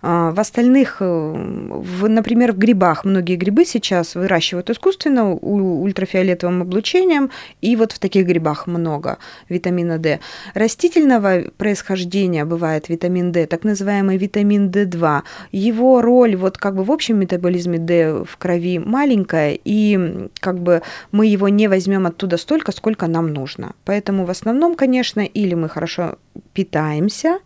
А, 0.00 0.30
в 0.30 0.40
остальных, 0.40 0.96
э, 1.00 1.04
в, 1.04 2.08
например, 2.08 2.52
в 2.52 2.58
грибах, 2.58 3.04
многие 3.04 3.36
грибы 3.36 3.64
сейчас 3.64 4.14
выращивают 4.14 4.70
искусственно 4.70 5.32
ультрафиолетовым 5.32 6.62
облучением, 6.62 7.30
и 7.60 7.76
вот 7.76 7.92
в 7.92 7.98
таких 7.98 8.26
грибах 8.26 8.66
много 8.66 9.18
витамина 9.48 9.98
D. 9.98 10.20
Растительного 10.54 11.50
происхождения 11.56 12.44
бывает 12.44 12.88
витамин 12.88 13.01
D, 13.08 13.46
так 13.46 13.64
называемый 13.64 14.16
витамин 14.16 14.70
D2. 14.70 15.22
Его 15.52 16.02
роль 16.02 16.36
вот 16.36 16.58
как 16.58 16.74
бы 16.76 16.84
в 16.84 16.90
общем 16.90 17.18
метаболизме 17.18 17.78
D 17.78 18.24
в 18.24 18.36
крови 18.36 18.78
маленькая, 18.78 19.58
и 19.64 20.28
как 20.40 20.58
бы 20.58 20.82
мы 21.12 21.26
его 21.26 21.48
не 21.48 21.68
возьмем 21.68 22.06
оттуда 22.06 22.36
столько, 22.36 22.72
сколько 22.72 23.06
нам 23.06 23.32
нужно. 23.32 23.72
Поэтому 23.84 24.24
в 24.24 24.30
основном, 24.30 24.74
конечно, 24.74 25.20
или 25.20 25.54
мы 25.54 25.68
хорошо 25.68 26.16
питаемся, 26.54 27.38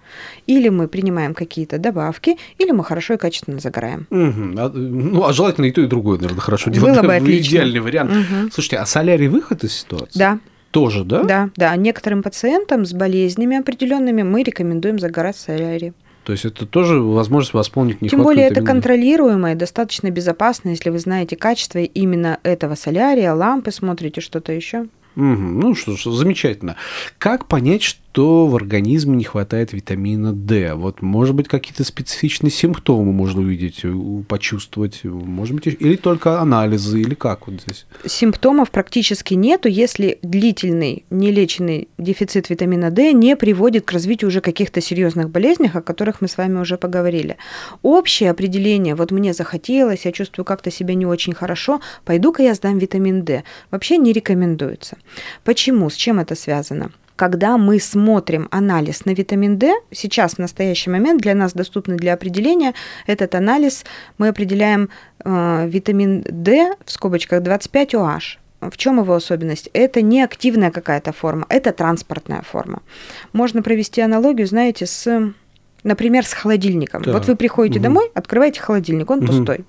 или 0.47 0.69
мы 0.69 0.89
принимаем 0.89 1.35
какие-то 1.35 1.79
добавки, 1.79 2.37
или 2.59 2.71
мы 2.73 2.85
хорошо 2.85 3.15
и 3.15 3.17
качественно 3.17 3.59
загораем. 3.59 4.07
Угу. 4.11 4.59
А, 4.59 4.71
ну, 4.75 5.25
а 5.25 5.33
желательно 5.33 5.67
и 5.67 5.73
то, 5.73 5.81
и 5.81 5.87
другое, 5.87 6.19
наверное, 6.19 6.41
хорошо 6.41 6.71
делать. 6.71 6.93
Было 6.93 7.03
бы 7.03 7.15
отлично. 7.17 7.51
Идеальный 7.51 7.81
вариант. 7.81 8.11
Угу. 8.11 8.51
Слушайте, 8.53 8.79
а 8.79 8.87
солярий 8.87 9.29
выход 9.29 9.65
из 9.65 9.73
ситуации? 9.73 10.19
Да. 10.19 10.39
Тоже, 10.71 11.05
да? 11.05 11.23
Да, 11.23 11.51
да. 11.57 11.77
Некоторым 11.77 12.23
пациентам 12.23 12.85
с 12.85 12.93
болезнями 12.93 13.57
определенными 13.57 14.23
мы 14.23 14.43
рекомендуем 14.43 14.99
загорать 14.99 15.37
в 15.37 15.41
солярии. 15.41 15.95
То 16.25 16.33
есть 16.33 16.45
это 16.45 16.67
тоже 16.67 17.01
возможность 17.01 17.55
восполнить 17.55 18.03
нехватку 18.03 18.17
Тем 18.17 18.25
более 18.25 18.49
это 18.49 18.61
контролируемо 18.61 19.53
и 19.53 19.55
достаточно 19.55 20.11
безопасно, 20.11 20.71
если 20.71 20.91
вы 20.91 20.99
знаете 20.99 21.37
качество 21.37 21.79
именно 21.79 22.41
этого 22.43 22.75
солярия, 22.75 23.33
лампы 23.33 23.71
смотрите, 23.71 24.21
что-то 24.21 24.53
еще. 24.53 24.89
Угу. 25.15 25.25
Ну 25.25 25.75
что 25.77 25.97
ж, 25.97 26.05
замечательно. 26.11 26.77
Как 27.19 27.47
понять, 27.47 27.83
что 28.17 28.47
в 28.47 28.57
организме 28.57 29.15
не 29.15 29.25
хватает 29.25 29.75
витамина 29.75 30.33
D? 30.33 30.73
Вот, 30.73 31.03
может 31.03 31.35
быть, 31.35 31.49
какие-то 31.49 31.85
специфичные 31.85 32.51
симптомы 32.51 33.13
можно 33.13 33.43
увидеть, 33.43 33.83
почувствовать, 34.27 35.05
может 35.05 35.55
быть, 35.55 35.67
или 35.67 35.97
только 35.97 36.41
анализы, 36.41 36.99
или 37.03 37.13
как 37.13 37.47
вот 37.47 37.61
здесь? 37.61 37.85
Симптомов 38.07 38.71
практически 38.71 39.35
нету, 39.35 39.69
если 39.69 40.19
длительный 40.23 41.05
нелеченный 41.11 41.89
дефицит 41.99 42.49
витамина 42.49 42.91
D 42.91 43.13
не 43.13 43.37
приводит 43.37 43.85
к 43.85 43.93
развитию 43.93 44.29
уже 44.29 44.41
каких-то 44.41 44.81
серьезных 44.81 45.29
болезней, 45.29 45.71
о 45.75 45.83
которых 45.83 46.23
мы 46.23 46.29
с 46.29 46.39
вами 46.39 46.59
уже 46.59 46.79
поговорили. 46.79 47.37
Общее 47.83 48.31
определение, 48.31 48.95
вот 48.95 49.11
мне 49.11 49.35
захотелось, 49.35 50.07
я 50.07 50.13
чувствую 50.13 50.47
как-то 50.47 50.71
себя 50.71 50.95
не 50.95 51.05
очень 51.05 51.35
хорошо, 51.35 51.83
пойду-ка 52.07 52.43
я 52.43 52.55
сдам 52.55 52.79
витамин 52.79 53.27
D, 53.27 53.45
вообще 53.71 53.99
не 53.99 54.15
рекомендуется. 54.15 54.97
Почему? 55.45 55.91
С 55.91 55.95
чем 55.97 56.19
это 56.19 56.35
связано? 56.35 56.93
Когда 57.17 57.57
мы 57.57 57.81
смотрим 57.81 58.49
анализ 58.51 59.05
на 59.07 59.11
витамин 59.11 59.59
D, 59.59 59.75
сейчас 59.91 60.35
в 60.35 60.39
настоящий 60.39 60.91
момент 60.91 61.23
для 61.23 61.35
нас 61.35 61.55
доступный 61.55 61.97
для 61.97 62.15
определения 62.15 62.75
этот 63.07 63.35
анализ, 63.35 63.85
мы 64.19 64.29
определяем 64.29 64.91
э, 65.25 65.69
витамин 65.69 66.23
D 66.23 66.75
в 66.85 66.91
скобочках 66.91 67.43
25OH. 67.43 68.21
В 68.61 68.77
чем 68.77 69.01
его 69.01 69.15
особенность? 69.15 69.69
Это 69.73 70.03
не 70.03 70.23
активная 70.23 70.71
какая-то 70.71 71.13
форма, 71.13 71.47
это 71.49 71.73
транспортная 71.73 72.43
форма. 72.43 72.83
Можно 73.33 73.63
провести 73.63 74.01
аналогию, 74.01 74.47
знаете, 74.47 74.87
с, 74.87 75.33
например, 75.85 76.25
с 76.25 76.33
холодильником. 76.33 77.03
Да. 77.03 77.13
Вот 77.13 77.27
вы 77.27 77.37
приходите 77.37 77.79
угу. 77.79 77.85
домой, 77.85 78.11
открываете 78.15 78.61
холодильник, 78.61 79.11
он 79.11 79.19
угу. 79.19 79.27
пустой. 79.29 79.65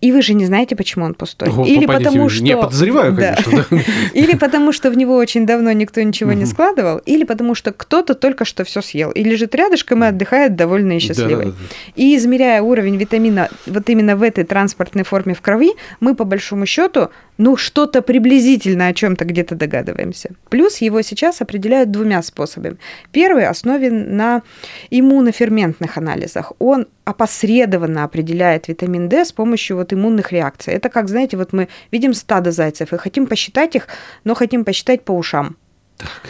И 0.00 0.12
вы 0.12 0.22
же 0.22 0.34
не 0.34 0.46
знаете, 0.46 0.76
почему 0.76 1.04
он 1.04 1.14
пустой. 1.14 1.48
О, 1.50 1.64
Или 1.64 1.86
потому 1.86 2.28
что... 2.28 2.42
Не 2.42 2.56
подозреваю, 2.56 3.14
конечно. 3.14 3.66
Да. 3.70 3.78
Или 4.14 4.34
потому 4.36 4.72
что 4.72 4.90
в 4.90 4.96
него 4.96 5.16
очень 5.16 5.46
давно 5.46 5.72
никто 5.72 6.02
ничего 6.02 6.32
не 6.32 6.46
складывал, 6.46 6.98
или 6.98 7.24
потому 7.24 7.54
что 7.54 7.72
кто-то 7.72 8.14
только 8.14 8.44
что 8.44 8.64
все 8.64 8.80
съел. 8.80 9.10
И 9.10 9.22
лежит 9.22 9.54
рядышком 9.54 10.04
и 10.04 10.08
отдыхает 10.08 10.56
довольный 10.56 10.96
и 10.96 11.00
счастливый. 11.00 11.54
И 11.96 12.16
измеряя 12.16 12.62
уровень 12.62 12.96
витамина 12.96 13.48
вот 13.66 13.88
именно 13.90 14.16
в 14.16 14.22
этой 14.22 14.44
транспортной 14.44 15.04
форме 15.04 15.34
в 15.34 15.40
крови, 15.40 15.72
мы 16.00 16.14
по 16.14 16.24
большому 16.24 16.66
счету 16.66 17.10
ну, 17.38 17.56
что-то 17.56 18.02
приблизительно 18.02 18.88
о 18.88 18.94
чем-то 18.94 19.24
где-то 19.24 19.54
догадываемся. 19.54 20.30
Плюс 20.50 20.78
его 20.78 21.00
сейчас 21.02 21.40
определяют 21.40 21.90
двумя 21.90 22.22
способами. 22.22 22.76
Первый 23.12 23.46
основан 23.46 24.16
на 24.16 24.42
иммуноферментных 24.90 25.96
анализах. 25.96 26.52
Он 26.58 26.86
опосредованно 27.10 28.04
определяет 28.04 28.68
витамин 28.68 29.08
D 29.08 29.24
с 29.24 29.32
помощью 29.32 29.76
вот 29.76 29.92
иммунных 29.92 30.32
реакций. 30.32 30.74
Это 30.74 30.88
как, 30.88 31.08
знаете, 31.08 31.36
вот 31.36 31.52
мы 31.52 31.68
видим 31.90 32.14
стадо 32.14 32.52
зайцев 32.52 32.92
и 32.92 32.96
хотим 32.96 33.26
посчитать 33.26 33.74
их, 33.74 33.88
но 34.24 34.34
хотим 34.34 34.64
посчитать 34.64 35.04
по 35.04 35.12
ушам. 35.12 35.56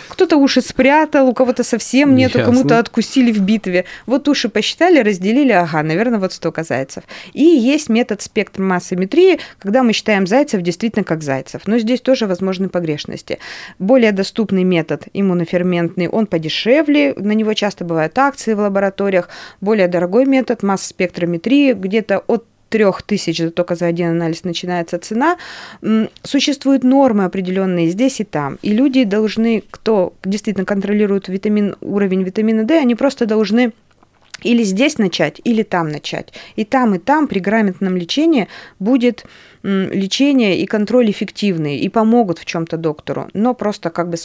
Кто-то 0.08 0.36
уши 0.36 0.60
спрятал, 0.60 1.28
у 1.28 1.34
кого-то 1.34 1.64
совсем 1.64 2.14
нету, 2.14 2.40
кому-то 2.40 2.78
откусили 2.78 3.32
в 3.32 3.40
битве. 3.40 3.84
Вот 4.06 4.28
уши 4.28 4.48
посчитали, 4.48 4.98
разделили, 5.00 5.52
ага, 5.52 5.82
наверное, 5.82 6.18
вот 6.18 6.32
столько 6.32 6.62
зайцев. 6.62 7.04
И 7.32 7.42
есть 7.42 7.88
метод 7.88 8.20
спектромассометрии, 8.22 9.38
когда 9.58 9.82
мы 9.82 9.92
считаем 9.92 10.26
зайцев 10.26 10.62
действительно 10.62 11.04
как 11.04 11.22
зайцев. 11.22 11.62
Но 11.66 11.78
здесь 11.78 12.00
тоже 12.00 12.26
возможны 12.26 12.68
погрешности. 12.68 13.38
Более 13.78 14.12
доступный 14.12 14.64
метод 14.64 15.04
иммуноферментный, 15.12 16.08
он 16.08 16.26
подешевле, 16.26 17.14
на 17.14 17.32
него 17.32 17.54
часто 17.54 17.84
бывают 17.84 18.18
акции 18.18 18.54
в 18.54 18.60
лабораториях. 18.60 19.28
Более 19.60 19.88
дорогой 19.88 20.26
метод 20.26 20.62
масс-спектрометрии, 20.62 21.72
где-то 21.72 22.18
от 22.26 22.44
трех 22.70 23.02
тысяч, 23.02 23.42
только 23.54 23.74
за 23.74 23.86
один 23.86 24.10
анализ 24.10 24.44
начинается 24.44 24.98
цена, 24.98 25.36
существуют 26.22 26.84
нормы 26.84 27.24
определенные 27.24 27.90
здесь 27.90 28.20
и 28.20 28.24
там. 28.24 28.58
И 28.62 28.72
люди 28.72 29.04
должны, 29.04 29.62
кто 29.70 30.14
действительно 30.24 30.64
контролирует 30.64 31.28
витамин, 31.28 31.76
уровень 31.82 32.22
витамина 32.22 32.64
D, 32.64 32.78
они 32.78 32.94
просто 32.94 33.26
должны 33.26 33.72
или 34.42 34.62
здесь 34.62 34.96
начать, 34.96 35.40
или 35.44 35.62
там 35.62 35.90
начать. 35.90 36.32
И 36.56 36.64
там, 36.64 36.94
и 36.94 36.98
там 36.98 37.28
при 37.28 37.40
грамотном 37.40 37.96
лечении 37.96 38.48
будет 38.78 39.26
лечение 39.62 40.58
и 40.58 40.66
контроль 40.66 41.10
эффективные 41.10 41.78
и 41.78 41.88
помогут 41.90 42.38
в 42.38 42.46
чем-то 42.46 42.78
доктору, 42.78 43.28
но 43.34 43.52
просто 43.52 43.90
как 43.90 44.08
бы 44.08 44.16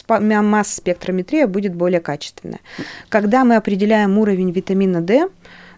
масс-спектрометрия 0.42 1.46
будет 1.46 1.74
более 1.74 2.00
качественная. 2.00 2.60
Когда 3.10 3.44
мы 3.44 3.56
определяем 3.56 4.16
уровень 4.16 4.52
витамина 4.52 5.02
D, 5.02 5.28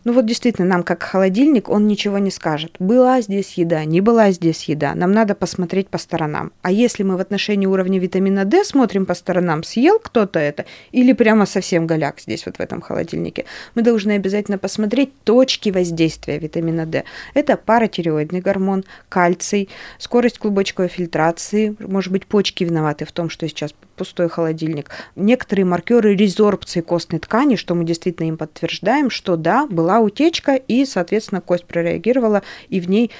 ну 0.08 0.14
вот 0.14 0.24
действительно, 0.24 0.66
нам 0.66 0.84
как 0.84 1.02
холодильник, 1.02 1.68
он 1.68 1.86
ничего 1.86 2.16
не 2.16 2.30
скажет. 2.30 2.76
Была 2.78 3.20
здесь 3.20 3.52
еда, 3.58 3.84
не 3.84 4.00
была 4.00 4.30
здесь 4.30 4.64
еда. 4.64 4.94
Нам 4.94 5.12
надо 5.12 5.34
посмотреть 5.34 5.88
по 5.88 5.98
сторонам. 5.98 6.50
А 6.62 6.72
если 6.72 7.02
мы 7.02 7.18
в 7.18 7.20
отношении 7.20 7.66
уровня 7.66 7.98
витамина 8.00 8.46
D 8.46 8.64
смотрим 8.64 9.04
по 9.04 9.12
сторонам, 9.12 9.62
съел 9.62 9.98
кто-то 9.98 10.38
это 10.38 10.64
или 10.92 11.12
прямо 11.12 11.44
совсем 11.44 11.86
голяк 11.86 12.20
здесь 12.20 12.46
вот 12.46 12.56
в 12.56 12.60
этом 12.60 12.80
холодильнике, 12.80 13.44
мы 13.74 13.82
должны 13.82 14.12
обязательно 14.12 14.56
посмотреть 14.56 15.12
точки 15.24 15.68
воздействия 15.68 16.38
витамина 16.38 16.86
D. 16.86 17.04
Это 17.34 17.58
паратиреоидный 17.58 18.40
гормон, 18.40 18.86
кальций, 19.10 19.68
скорость 19.98 20.38
клубочковой 20.38 20.88
фильтрации, 20.88 21.76
может 21.80 22.10
быть, 22.12 22.24
почки 22.24 22.64
виноваты 22.64 23.04
в 23.04 23.12
том, 23.12 23.28
что 23.28 23.46
сейчас 23.46 23.74
пустой 23.98 24.28
холодильник. 24.28 24.90
Некоторые 25.16 25.66
маркеры 25.66 26.14
резорбции 26.14 26.80
костной 26.80 27.20
ткани, 27.20 27.56
что 27.56 27.74
мы 27.74 27.84
действительно 27.84 28.28
им 28.28 28.38
подтверждаем, 28.38 29.10
что 29.10 29.36
да, 29.36 29.66
была 29.66 29.98
утечка, 29.98 30.54
и, 30.54 30.86
соответственно, 30.86 31.40
кость 31.40 31.66
прореагировала, 31.66 32.42
и 32.68 32.80
в 32.80 32.88
ней 32.88 33.10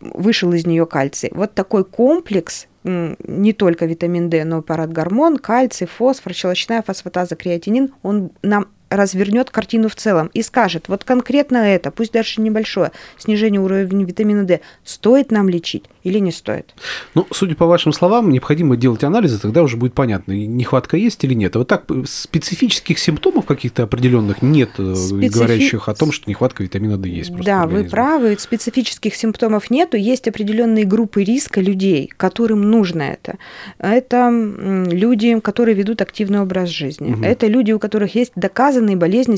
вышел 0.00 0.52
из 0.52 0.66
нее 0.66 0.86
кальций. 0.86 1.30
Вот 1.34 1.54
такой 1.54 1.84
комплекс 1.84 2.66
не 2.82 3.52
только 3.52 3.84
витамин 3.84 4.30
D, 4.30 4.44
но 4.44 4.60
и 4.60 4.62
парадгормон, 4.62 5.36
кальций, 5.36 5.86
фосфор, 5.86 6.32
щелочная 6.32 6.82
фосфатаза, 6.82 7.36
креатинин, 7.36 7.92
он 8.02 8.30
нам 8.42 8.68
развернет 8.90 9.50
картину 9.50 9.88
в 9.88 9.94
целом 9.94 10.30
и 10.34 10.42
скажет, 10.42 10.88
вот 10.88 11.04
конкретно 11.04 11.58
это, 11.58 11.90
пусть 11.90 12.12
даже 12.12 12.40
небольшое, 12.40 12.90
снижение 13.16 13.60
уровня 13.60 14.04
витамина 14.04 14.44
D, 14.44 14.60
стоит 14.84 15.30
нам 15.30 15.48
лечить 15.48 15.84
или 16.02 16.18
не 16.18 16.32
стоит? 16.32 16.74
Ну, 17.14 17.26
судя 17.30 17.54
по 17.54 17.66
вашим 17.66 17.92
словам, 17.92 18.30
необходимо 18.30 18.76
делать 18.76 19.04
анализы, 19.04 19.38
тогда 19.38 19.62
уже 19.62 19.76
будет 19.76 19.94
понятно, 19.94 20.32
нехватка 20.32 20.96
есть 20.96 21.22
или 21.24 21.34
нет. 21.34 21.54
А 21.56 21.60
вот 21.60 21.68
так 21.68 21.84
специфических 22.04 22.98
симптомов 22.98 23.46
каких-то 23.46 23.84
определенных 23.84 24.42
нет, 24.42 24.70
э, 24.78 24.94
Специфи... 24.94 25.32
говорящих 25.32 25.88
о 25.88 25.94
том, 25.94 26.12
что 26.12 26.28
нехватка 26.28 26.62
витамина 26.62 26.96
D 26.96 27.08
есть. 27.08 27.32
Да, 27.32 27.66
вы 27.66 27.84
правы, 27.84 28.36
специфических 28.38 29.14
симптомов 29.14 29.70
нету, 29.70 29.96
есть 29.96 30.26
определенные 30.28 30.84
группы 30.84 31.22
риска 31.22 31.60
людей, 31.60 32.10
которым 32.16 32.62
нужно 32.62 33.02
это. 33.02 33.38
Это 33.78 34.30
люди, 34.30 35.38
которые 35.40 35.74
ведут 35.74 36.02
активный 36.02 36.40
образ 36.40 36.68
жизни. 36.68 37.12
Угу. 37.12 37.24
Это 37.24 37.46
люди, 37.46 37.72
у 37.72 37.78
которых 37.78 38.14
есть 38.14 38.32
доказанные 38.34 38.79
доказанные 38.80 38.96
болезни 38.96 39.36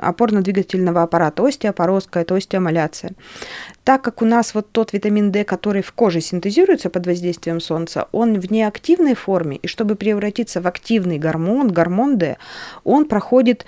опорно-двигательного 0.00 1.02
аппарата, 1.02 1.46
остеопороз, 1.46 2.06
это 2.12 2.36
остеомаляция. 2.36 3.12
Так 3.84 4.02
как 4.02 4.22
у 4.22 4.24
нас 4.24 4.54
вот 4.54 4.70
тот 4.70 4.92
витамин 4.92 5.32
D, 5.32 5.44
который 5.44 5.82
в 5.82 5.92
коже 5.92 6.20
синтезируется 6.20 6.88
под 6.88 7.06
воздействием 7.06 7.60
солнца, 7.60 8.06
он 8.12 8.38
в 8.38 8.50
неактивной 8.52 9.14
форме, 9.14 9.56
и 9.56 9.66
чтобы 9.66 9.96
превратиться 9.96 10.60
в 10.60 10.68
активный 10.68 11.18
гормон, 11.18 11.68
гормон 11.72 12.16
D, 12.16 12.36
он 12.84 13.06
проходит 13.06 13.66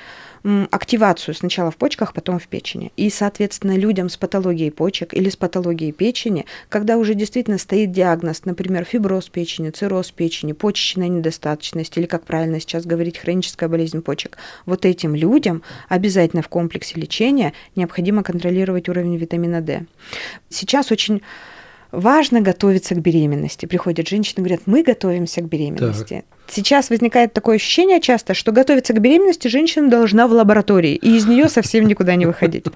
активацию 0.70 1.34
сначала 1.34 1.70
в 1.70 1.76
почках, 1.76 2.12
потом 2.12 2.38
в 2.38 2.48
печени. 2.48 2.92
И, 2.98 3.08
соответственно, 3.08 3.78
людям 3.78 4.10
с 4.10 4.18
патологией 4.18 4.70
почек 4.70 5.14
или 5.14 5.30
с 5.30 5.36
патологией 5.36 5.90
печени, 5.90 6.44
когда 6.68 6.98
уже 6.98 7.14
действительно 7.14 7.56
стоит 7.56 7.92
диагноз, 7.92 8.44
например, 8.44 8.84
фиброз 8.84 9.30
печени, 9.30 9.70
цирроз 9.70 10.10
печени, 10.10 10.52
почечная 10.52 11.08
недостаточность 11.08 11.96
или, 11.96 12.04
как 12.04 12.24
правильно 12.24 12.60
сейчас 12.60 12.84
говорить, 12.84 13.16
хроническая 13.16 13.70
болезнь 13.70 14.02
почек, 14.02 14.36
вот 14.66 14.84
этим 14.84 15.14
людям 15.14 15.62
обязательно 15.88 16.42
в 16.42 16.48
комплексе 16.48 17.00
лечения 17.00 17.54
необходимо 17.74 18.22
контролировать 18.22 18.90
уровень 18.90 19.16
витамина 19.16 19.62
D. 19.62 19.86
Сейчас 20.48 20.92
очень 20.92 21.22
важно 21.92 22.40
готовиться 22.40 22.94
к 22.94 23.00
беременности. 23.00 23.66
Приходят 23.66 24.08
женщины, 24.08 24.42
говорят, 24.42 24.62
мы 24.66 24.82
готовимся 24.82 25.40
к 25.40 25.48
беременности. 25.48 26.24
Так. 26.28 26.43
Сейчас 26.46 26.90
возникает 26.90 27.32
такое 27.32 27.56
ощущение 27.56 28.00
часто, 28.00 28.34
что 28.34 28.52
готовиться 28.52 28.92
к 28.92 29.00
беременности 29.00 29.48
женщина 29.48 29.88
должна 29.88 30.28
в 30.28 30.32
лаборатории, 30.32 30.94
и 30.94 31.16
из 31.16 31.26
нее 31.26 31.48
совсем 31.48 31.86
никуда 31.86 32.14
не 32.16 32.26
выходить. 32.26 32.66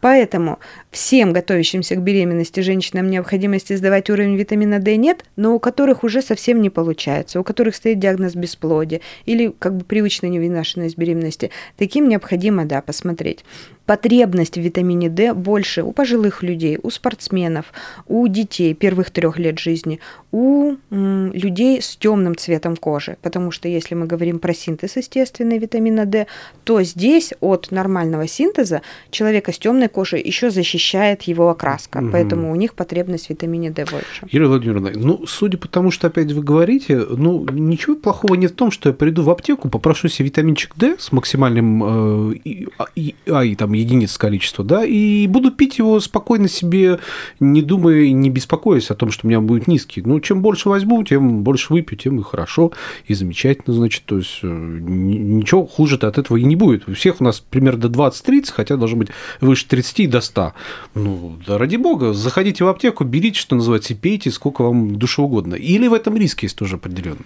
Поэтому 0.00 0.58
всем 0.90 1.32
готовящимся 1.32 1.94
к 1.94 2.02
беременности 2.02 2.60
женщинам 2.60 3.08
необходимости 3.08 3.76
сдавать 3.76 4.10
уровень 4.10 4.36
витамина 4.36 4.78
D 4.78 4.96
нет, 4.96 5.24
но 5.36 5.54
у 5.54 5.60
которых 5.60 6.04
уже 6.04 6.22
совсем 6.22 6.60
не 6.60 6.70
получается, 6.70 7.38
у 7.38 7.44
которых 7.44 7.76
стоит 7.76 7.98
диагноз 7.98 8.34
бесплодия 8.34 9.00
или 9.26 9.54
как 9.58 9.76
бы 9.76 9.84
привычная 9.84 10.30
невынашенность 10.30 10.96
беременности, 10.96 11.50
таким 11.76 12.08
необходимо, 12.08 12.64
да, 12.64 12.80
посмотреть. 12.80 13.44
Потребность 13.86 14.56
в 14.56 14.60
витамине 14.60 15.08
D 15.08 15.34
больше 15.34 15.82
у 15.82 15.92
пожилых 15.92 16.42
людей, 16.42 16.78
у 16.82 16.90
спортсменов, 16.90 17.72
у 18.06 18.26
детей 18.28 18.74
первых 18.74 19.10
трех 19.10 19.38
лет 19.38 19.58
жизни, 19.58 19.98
у 20.30 20.76
м, 20.90 21.32
людей 21.32 21.82
с 21.82 21.96
темным 21.96 22.36
цветом 22.36 22.76
кожи, 22.76 23.01
потому 23.22 23.50
что 23.50 23.68
если 23.68 23.94
мы 23.94 24.06
говорим 24.06 24.38
про 24.38 24.54
синтез 24.54 24.96
естественный 24.96 25.58
витамина 25.58 26.06
D, 26.06 26.26
то 26.64 26.82
здесь 26.82 27.32
от 27.40 27.70
нормального 27.70 28.26
синтеза 28.26 28.82
человека 29.10 29.52
с 29.52 29.58
темной 29.58 29.88
кожей 29.88 30.22
еще 30.22 30.50
защищает 30.50 31.22
его 31.22 31.48
окраска, 31.48 31.98
угу. 31.98 32.10
поэтому 32.12 32.52
у 32.52 32.56
них 32.56 32.74
потребность 32.74 33.26
в 33.26 33.30
витамине 33.30 33.70
D 33.70 33.84
больше. 33.90 34.26
Юлия 34.30 34.48
Владимировна, 34.48 34.92
ну, 34.94 35.26
судя 35.26 35.58
по 35.58 35.68
тому, 35.68 35.90
что 35.90 36.06
опять 36.06 36.32
вы 36.32 36.42
говорите, 36.42 36.98
ну, 36.98 37.46
ничего 37.50 37.96
плохого 37.96 38.34
нет 38.34 38.52
в 38.52 38.56
том, 38.56 38.70
что 38.70 38.88
я 38.90 38.94
приду 38.94 39.22
в 39.22 39.30
аптеку, 39.30 39.68
попрошу 39.68 40.08
себе 40.08 40.26
витаминчик 40.26 40.72
D 40.76 40.96
с 40.98 41.12
максимальным 41.12 42.32
э, 42.32 42.34
и, 42.44 42.68
а, 42.78 42.86
и, 42.94 43.14
а, 43.26 43.44
и 43.44 43.54
там 43.54 43.72
единиц 43.72 44.16
количества, 44.18 44.64
да, 44.64 44.84
и 44.84 45.26
буду 45.26 45.50
пить 45.50 45.78
его 45.78 46.00
спокойно 46.00 46.48
себе, 46.48 46.98
не 47.40 47.62
думая 47.62 48.00
и 48.02 48.12
не 48.12 48.30
беспокоясь 48.30 48.90
о 48.90 48.94
том, 48.94 49.10
что 49.10 49.26
у 49.26 49.28
меня 49.28 49.40
будет 49.40 49.66
низкий. 49.66 50.02
Ну, 50.02 50.20
чем 50.20 50.42
больше 50.42 50.68
возьму, 50.68 51.02
тем 51.04 51.42
больше 51.42 51.72
выпью, 51.72 51.98
тем 51.98 52.20
и 52.20 52.22
хорошо, 52.22 52.72
и 53.06 53.14
замечательно, 53.14 53.74
значит, 53.74 54.04
то 54.04 54.18
есть 54.18 54.40
э, 54.42 54.46
ничего 54.46 55.66
хуже-то 55.66 56.08
от 56.08 56.18
этого 56.18 56.36
и 56.36 56.44
не 56.44 56.56
будет. 56.56 56.88
У 56.88 56.94
всех 56.94 57.20
у 57.20 57.24
нас 57.24 57.40
примерно 57.40 57.88
до 57.88 57.88
20-30, 57.88 58.52
хотя 58.52 58.76
должно 58.76 58.98
быть 58.98 59.08
выше 59.40 59.66
30 59.66 60.10
до 60.10 60.20
100. 60.20 60.52
Ну, 60.94 61.38
да 61.46 61.58
ради 61.58 61.76
бога, 61.76 62.12
заходите 62.12 62.64
в 62.64 62.68
аптеку, 62.68 63.04
берите, 63.04 63.38
что 63.38 63.56
называется, 63.56 63.94
и 63.94 63.96
пейте, 63.96 64.30
сколько 64.30 64.62
вам 64.62 64.96
душе 64.96 65.22
угодно. 65.22 65.54
Или 65.54 65.88
в 65.88 65.94
этом 65.94 66.16
риск 66.16 66.42
есть 66.42 66.56
тоже 66.56 66.76
определенный? 66.76 67.24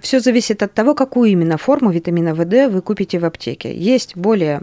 Все 0.00 0.20
зависит 0.20 0.62
от 0.62 0.72
того, 0.72 0.94
какую 0.94 1.30
именно 1.30 1.56
форму 1.56 1.90
витамина 1.90 2.34
ВД 2.34 2.72
вы 2.72 2.82
купите 2.82 3.18
в 3.18 3.24
аптеке. 3.24 3.74
Есть 3.74 4.16
более 4.16 4.60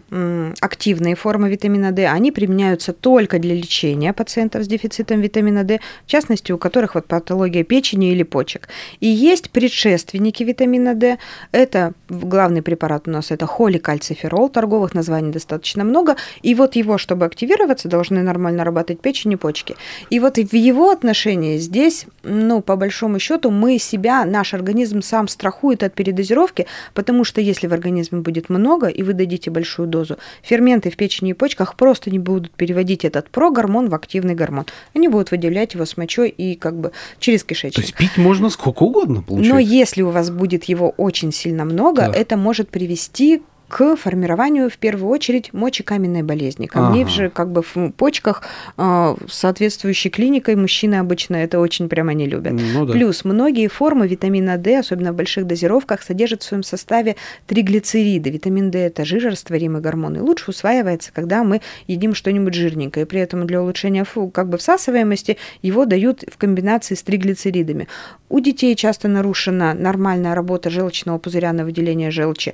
активные 0.61 1.15
формы 1.15 1.49
витамина 1.49 1.91
D, 1.91 2.07
они 2.07 2.31
применяются 2.31 2.93
только 2.93 3.39
для 3.39 3.55
лечения 3.55 4.13
пациентов 4.13 4.63
с 4.63 4.67
дефицитом 4.67 5.21
витамина 5.21 5.63
D, 5.63 5.79
в 6.05 6.09
частности, 6.09 6.51
у 6.51 6.57
которых 6.57 6.95
вот 6.95 7.07
патология 7.07 7.63
печени 7.63 8.11
или 8.11 8.23
почек. 8.23 8.69
И 8.99 9.07
есть 9.07 9.49
предшественники 9.49 10.43
витамина 10.43 10.93
D. 10.93 11.17
Это 11.51 11.93
главный 12.09 12.61
препарат 12.61 13.07
у 13.07 13.11
нас 13.11 13.31
это 13.31 13.47
холикальциферол, 13.47 14.49
торговых 14.49 14.93
названий 14.93 15.31
достаточно 15.31 15.83
много. 15.83 16.15
И 16.41 16.55
вот 16.55 16.75
его, 16.75 16.97
чтобы 16.97 17.25
активироваться, 17.25 17.89
должны 17.89 18.21
нормально 18.21 18.63
работать 18.63 19.01
печень 19.01 19.33
и 19.33 19.35
почки. 19.35 19.75
И 20.09 20.19
вот 20.19 20.37
в 20.37 20.55
его 20.55 20.91
отношении 20.91 21.57
здесь, 21.57 22.05
ну, 22.23 22.61
по 22.61 22.75
большому 22.75 23.19
счету, 23.19 23.51
мы 23.51 23.79
себя, 23.79 24.25
наш 24.25 24.53
организм 24.53 25.01
сам 25.01 25.22
страхует 25.27 25.83
от 25.83 25.93
передозировки, 25.93 26.67
потому 26.93 27.23
что 27.23 27.41
если 27.41 27.67
в 27.67 27.73
организме 27.73 28.19
будет 28.19 28.49
много, 28.49 28.87
и 28.87 29.03
вы 29.03 29.13
дадите 29.13 29.49
большую 29.49 29.87
дозу, 29.87 30.17
ферменты 30.41 30.89
в 30.89 30.95
печени 30.95 31.31
и 31.31 31.33
почках 31.33 31.75
просто 31.75 32.09
не 32.11 32.19
будут 32.19 32.51
переводить 32.51 33.05
этот 33.05 33.29
прогормон 33.29 33.89
в 33.89 33.95
активный 33.95 34.35
гормон. 34.35 34.65
Они 34.93 35.07
будут 35.07 35.31
выделять 35.31 35.73
его 35.73 35.85
с 35.85 35.97
мочой 35.97 36.29
и 36.29 36.55
как 36.55 36.75
бы 36.75 36.91
через 37.19 37.43
кишечник. 37.43 37.75
То 37.75 37.81
есть 37.81 37.95
пить 37.95 38.17
можно 38.17 38.49
сколько 38.49 38.83
угодно, 38.83 39.21
получается? 39.21 39.53
Но 39.53 39.59
если 39.59 40.01
у 40.01 40.09
вас 40.09 40.29
будет 40.29 40.65
его 40.65 40.89
очень 40.97 41.31
сильно 41.31 41.65
много, 41.65 42.03
да. 42.03 42.13
это 42.13 42.37
может 42.37 42.69
привести 42.69 43.41
к 43.73 43.95
формированию, 43.95 44.69
в 44.69 44.77
первую 44.77 45.09
очередь, 45.09 45.51
мочекаменной 45.51 46.21
болезни. 46.21 46.67
Камней 46.67 47.05
ага. 47.05 47.11
же 47.11 47.29
как 47.31 47.51
бы 47.51 47.63
в 47.63 47.89
почках 47.93 48.43
э, 48.77 49.15
соответствующей 49.27 50.11
клиникой 50.11 50.55
мужчины 50.55 50.99
обычно 50.99 51.37
это 51.37 51.59
очень 51.59 51.89
прямо 51.89 52.13
не 52.13 52.27
любят. 52.27 52.53
Ну, 52.53 52.85
да. 52.85 52.93
Плюс 52.93 53.25
многие 53.25 53.67
формы 53.69 54.07
витамина 54.07 54.59
D, 54.59 54.77
особенно 54.77 55.11
в 55.11 55.15
больших 55.15 55.47
дозировках, 55.47 56.03
содержат 56.03 56.43
в 56.43 56.45
своем 56.45 56.61
составе 56.61 57.15
триглицериды. 57.47 58.29
Витамин 58.29 58.69
D– 58.69 58.77
это 58.85 59.05
жирорастворимый 59.05 59.81
гормон, 59.81 60.17
и 60.17 60.19
лучше 60.19 60.51
усваивается, 60.51 61.11
когда 61.11 61.43
мы 61.43 61.59
едим 61.87 62.13
что-нибудь 62.13 62.53
жирненькое. 62.53 63.07
При 63.07 63.21
этом 63.21 63.47
для 63.47 63.59
улучшения 63.59 64.05
как 64.31 64.49
бы 64.49 64.59
всасываемости 64.59 65.37
его 65.63 65.85
дают 65.85 66.23
в 66.31 66.37
комбинации 66.37 66.93
с 66.93 67.01
триглицеридами. 67.01 67.87
У 68.29 68.39
детей 68.39 68.75
часто 68.75 69.07
нарушена 69.07 69.73
нормальная 69.73 70.35
работа 70.35 70.69
желчного 70.69 71.17
пузыря 71.17 71.51
на 71.53 71.65
выделение 71.65 72.11
желчи. 72.11 72.53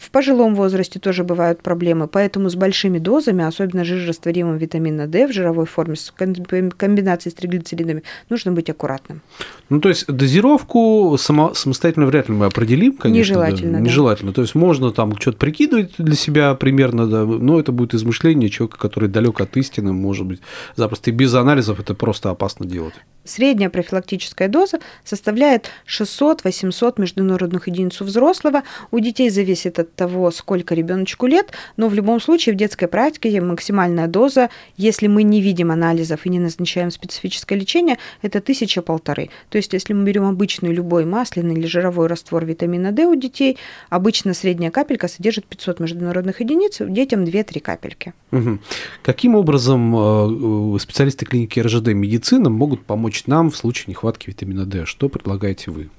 В 0.00 0.10
пожилом 0.10 0.54
возрасте 0.54 0.98
тоже 0.98 1.24
бывают 1.24 1.62
проблемы, 1.62 2.08
поэтому 2.08 2.48
с 2.48 2.54
большими 2.54 2.98
дозами, 2.98 3.44
особенно 3.44 3.84
жирорастворимым 3.84 4.56
витамина 4.56 5.06
D 5.06 5.26
в 5.26 5.32
жировой 5.32 5.66
форме, 5.66 5.94
с 5.94 6.10
комбинацией 6.10 7.32
с 7.32 7.34
триглицеридами, 7.34 8.02
нужно 8.30 8.52
быть 8.52 8.70
аккуратным. 8.70 9.20
Ну, 9.68 9.78
то 9.78 9.90
есть 9.90 10.06
дозировку 10.06 11.16
само, 11.18 11.52
самостоятельно 11.52 12.06
вряд 12.06 12.30
ли 12.30 12.34
мы 12.34 12.46
определим, 12.46 12.94
конечно. 12.96 13.18
Нежелательно. 13.18 13.72
Да, 13.72 13.78
да. 13.78 13.84
Нежелательно. 13.84 14.32
То 14.32 14.40
есть 14.40 14.54
можно 14.54 14.90
там 14.90 15.18
что-то 15.18 15.36
прикидывать 15.36 15.92
для 15.98 16.14
себя 16.14 16.54
примерно, 16.54 17.06
да, 17.06 17.26
но 17.26 17.60
это 17.60 17.70
будет 17.70 17.92
измышление 17.92 18.48
человека, 18.48 18.78
который 18.78 19.10
далек 19.10 19.38
от 19.42 19.54
истины, 19.58 19.92
может 19.92 20.24
быть, 20.24 20.40
запросто 20.76 21.10
и 21.10 21.12
без 21.12 21.34
анализов 21.34 21.78
это 21.78 21.92
просто 21.92 22.30
опасно 22.30 22.64
делать. 22.64 22.94
Средняя 23.24 23.68
профилактическая 23.68 24.48
доза 24.48 24.78
составляет 25.04 25.68
600-800 25.86 26.94
международных 26.96 27.68
единиц 27.68 28.00
у 28.00 28.04
взрослого. 28.04 28.62
У 28.90 28.98
детей 28.98 29.28
зависит 29.28 29.78
от 29.78 29.89
того, 29.94 30.30
сколько 30.30 30.74
ребеночку 30.74 31.26
лет, 31.26 31.52
но 31.76 31.88
в 31.88 31.94
любом 31.94 32.20
случае 32.20 32.54
в 32.54 32.58
детской 32.58 32.88
практике 32.88 33.40
максимальная 33.40 34.06
доза, 34.06 34.50
если 34.76 35.06
мы 35.06 35.22
не 35.22 35.40
видим 35.40 35.70
анализов 35.70 36.26
и 36.26 36.28
не 36.28 36.38
назначаем 36.38 36.90
специфическое 36.90 37.58
лечение, 37.58 37.98
это 38.22 38.40
тысяча-полторы. 38.40 39.30
То 39.48 39.58
есть 39.58 39.72
если 39.72 39.92
мы 39.92 40.04
берем 40.04 40.24
обычный 40.24 40.72
любой 40.72 41.04
масляный 41.04 41.54
или 41.54 41.66
жировой 41.66 42.06
раствор 42.06 42.44
витамина 42.44 42.92
D 42.92 43.06
у 43.06 43.14
детей, 43.14 43.58
обычно 43.88 44.34
средняя 44.34 44.70
капелька 44.70 45.08
содержит 45.08 45.46
500 45.46 45.80
международных 45.80 46.40
единиц, 46.40 46.78
детям 46.80 47.24
2-3 47.24 47.60
капельки. 47.60 48.14
Угу. 48.32 48.58
Каким 49.02 49.34
образом 49.34 50.74
э, 50.74 50.78
специалисты 50.78 51.26
клиники 51.26 51.60
РЖД 51.60 51.88
медицина 51.88 52.50
могут 52.50 52.84
помочь 52.84 53.26
нам 53.26 53.50
в 53.50 53.56
случае 53.56 53.86
нехватки 53.88 54.28
витамина 54.28 54.66
D? 54.66 54.84
Что 54.86 55.08
предлагаете 55.08 55.70
вы? 55.70 55.90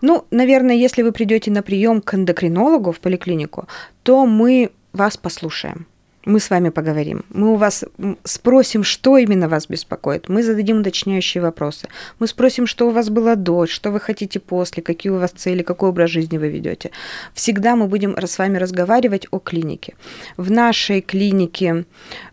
Ну, 0.00 0.24
наверное, 0.30 0.74
если 0.74 1.02
вы 1.02 1.12
придете 1.12 1.50
на 1.50 1.62
прием 1.62 2.00
к 2.00 2.14
эндокринологу 2.14 2.92
в 2.92 3.00
поликлинику, 3.00 3.66
то 4.02 4.26
мы 4.26 4.70
вас 4.92 5.16
послушаем. 5.16 5.86
Мы 6.26 6.38
с 6.38 6.50
вами 6.50 6.68
поговорим. 6.68 7.24
Мы 7.30 7.52
у 7.52 7.56
вас 7.56 7.84
спросим, 8.24 8.84
что 8.84 9.16
именно 9.16 9.48
вас 9.48 9.66
беспокоит. 9.68 10.28
Мы 10.28 10.42
зададим 10.42 10.80
уточняющие 10.80 11.42
вопросы. 11.42 11.88
Мы 12.18 12.26
спросим, 12.26 12.66
что 12.66 12.88
у 12.88 12.90
вас 12.90 13.08
было 13.08 13.36
до, 13.36 13.66
что 13.66 13.90
вы 13.90 14.00
хотите 14.00 14.38
после, 14.38 14.82
какие 14.82 15.12
у 15.12 15.18
вас 15.18 15.30
цели, 15.30 15.62
какой 15.62 15.88
образ 15.88 16.10
жизни 16.10 16.36
вы 16.36 16.48
ведете. 16.48 16.90
Всегда 17.32 17.74
мы 17.74 17.86
будем 17.86 18.14
с 18.18 18.38
вами 18.38 18.58
разговаривать 18.58 19.28
о 19.30 19.38
клинике. 19.38 19.94
В 20.36 20.50
нашей 20.50 21.00
клинике 21.00 21.86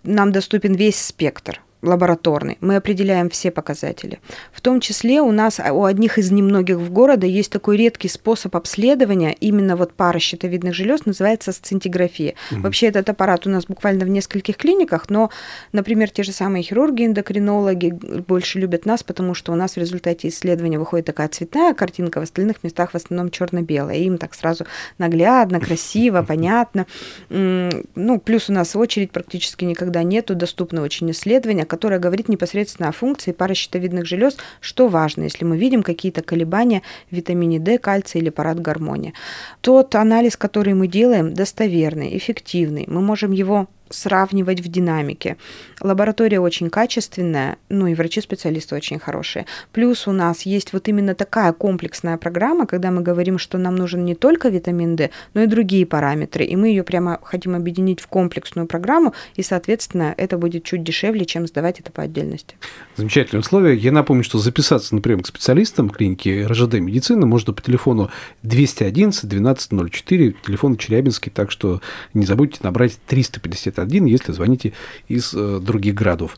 нам 0.04 0.32
доступен 0.34 0.76
весь 0.76 1.02
спектр 1.02 1.62
лабораторный. 1.82 2.58
Мы 2.60 2.76
определяем 2.76 3.30
все 3.30 3.52
показатели. 3.52 4.20
В 4.52 4.62
том 4.62 4.82
числе 4.82 5.22
у 5.22 5.32
нас, 5.32 5.60
у 5.60 5.84
одних 5.84 6.18
из 6.18 6.32
немногих 6.32 6.78
в 6.78 6.92
города, 6.92 7.28
есть 7.28 7.52
такой 7.52 7.78
редкий 7.78 8.08
способ 8.08 8.56
обследования 8.56 9.36
именно 9.40 9.76
вот 9.76 9.94
пары 9.94 10.20
щитовидных 10.20 10.74
желез, 10.74 11.06
называется 11.06 11.52
сцинтиграфия. 11.52 12.34
Угу. 12.52 12.62
Вообще 12.62 12.88
этот 12.88 13.08
аппарат 13.10 13.46
у 13.46 13.50
нас 13.50 13.66
буквально 13.66 14.06
в 14.06 14.10
нескольких 14.10 14.58
клиниках, 14.58 15.10
но, 15.10 15.30
например, 15.72 16.10
те 16.10 16.24
же 16.24 16.32
самые 16.32 16.64
хирурги, 16.64 17.06
эндокринологи 17.06 17.92
больше 18.28 18.60
любят 18.60 18.86
нас, 18.86 19.04
потому 19.04 19.36
что 19.36 19.52
у 19.52 19.56
нас 19.56 19.74
в 19.74 19.78
результате 19.78 20.30
исследования 20.30 20.80
выходит 20.80 21.06
такая 21.06 21.28
цветная 21.28 21.76
картинка, 21.76 22.20
в 22.20 22.24
остальных 22.24 22.64
местах 22.64 22.92
в 22.92 22.96
основном 22.96 23.30
черно-белая. 23.30 23.98
Им 23.98 24.18
так 24.18 24.34
сразу 24.34 24.66
наглядно, 24.98 25.60
красиво, 25.60 26.24
понятно. 26.24 26.88
Ну, 27.30 28.20
плюс 28.20 28.50
у 28.50 28.54
нас 28.54 28.76
очередь 28.76 29.12
практически 29.12 29.64
никогда 29.64 30.02
нету, 30.02 30.34
доступно 30.34 30.82
очень 30.82 31.12
исследования, 31.12 31.67
которая 31.68 32.00
говорит 32.00 32.30
непосредственно 32.30 32.90
о 32.90 32.92
функции 32.92 33.32
паращитовидных 33.32 34.06
желез, 34.06 34.38
что 34.62 34.88
важно, 34.88 35.24
если 35.24 35.46
мы 35.46 35.58
видим 35.58 35.84
какие-то 35.84 36.22
колебания 36.24 36.82
в 37.12 37.16
витамине 37.16 37.60
D, 37.60 37.78
кальция 37.78 38.22
или 38.22 38.30
парадгормоне. 38.30 39.14
Тот 39.62 39.94
анализ, 39.96 40.36
который 40.38 40.74
мы 40.74 40.88
делаем, 40.88 41.34
достоверный, 41.34 42.18
эффективный. 42.18 42.86
Мы 42.88 43.02
можем 43.02 43.32
его 43.32 43.68
сравнивать 43.90 44.62
в 44.62 44.68
динамике. 44.68 45.38
Лаборатория 45.82 46.40
очень 46.40 46.70
качественная, 46.70 47.58
ну 47.70 47.88
и 47.88 47.96
врачи-специалисты 47.96 48.76
очень 48.76 49.00
хорошие. 49.00 49.46
Плюс 49.72 50.08
у 50.08 50.12
нас 50.12 50.44
есть 50.44 50.74
вот 50.74 50.88
именно 50.88 51.16
такая 51.16 51.54
комплексная 51.54 52.18
программа, 52.18 52.66
когда 52.66 52.92
мы 52.92 53.02
говорим, 53.02 53.38
что 53.38 53.58
нам 53.58 53.76
нужен 53.76 54.06
не 54.06 54.16
только 54.16 54.50
витамин 54.50 54.96
D, 54.96 55.10
но 55.34 55.44
и 55.44 55.48
другие 55.48 55.86
параметры, 55.86 56.46
и 56.46 56.56
мы 56.56 56.70
ее 56.70 56.84
прямо 56.84 57.20
хотим 57.24 57.56
объединить 57.56 58.00
в 58.00 58.08
комплексную 58.08 58.68
программу, 58.68 59.14
и, 59.36 59.44
соответственно, 59.44 60.14
это 60.18 60.38
будет 60.38 60.64
чуть 60.64 60.84
дешевле, 60.84 61.26
чем 61.26 61.48
сдавать 61.48 61.80
это 61.80 61.92
по 61.92 62.04
отдельности. 62.04 62.56
Замечательные 62.96 63.42
условия. 63.42 63.76
Я 63.76 63.92
напомню, 63.92 64.24
что 64.24 64.40
записаться 64.40 64.96
на 64.96 65.02
прием 65.02 65.22
к 65.22 65.28
специалистам 65.28 65.90
клиники 65.90 66.46
РЖД 66.46 66.76
медицины 66.76 67.26
можно 67.26 67.54
по 67.54 67.62
телефону 67.62 68.10
211 68.44 69.26
1204, 69.26 70.36
телефон 70.46 70.78
Челябинский, 70.78 71.32
так 71.32 71.52
что 71.52 71.82
не 72.14 72.26
забудьте 72.26 72.60
набрать 72.64 72.98
350 73.08 73.77
один, 73.80 74.06
если 74.06 74.32
звоните 74.32 74.74
из 75.08 75.34
э, 75.34 75.60
других 75.62 75.96
городов. 75.96 76.38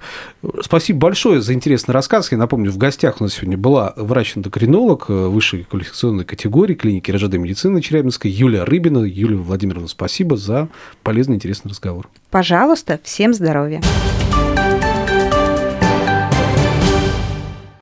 Спасибо 0.61 0.99
большое 0.99 1.41
за 1.41 1.53
интересный 1.53 1.93
рассказ. 1.93 2.31
Я 2.31 2.37
напомню, 2.37 2.71
в 2.71 2.77
гостях 2.77 3.19
у 3.19 3.23
нас 3.23 3.33
сегодня 3.33 3.57
была 3.57 3.93
врач-эндокринолог 3.95 5.05
э, 5.09 5.13
высшей 5.27 5.63
квалификационной 5.63 6.25
категории 6.25 6.75
клиники 6.75 7.11
РЖД 7.11 7.35
медицины 7.35 7.81
Челябинской 7.81 8.31
Юлия 8.31 8.63
Рыбина. 8.63 8.99
Юлия 8.99 9.37
Владимировна, 9.37 9.87
спасибо 9.87 10.37
за 10.37 10.69
полезный, 11.03 11.35
интересный 11.35 11.69
разговор. 11.69 12.09
Пожалуйста, 12.31 12.99
всем 13.03 13.33
здоровья. 13.33 13.81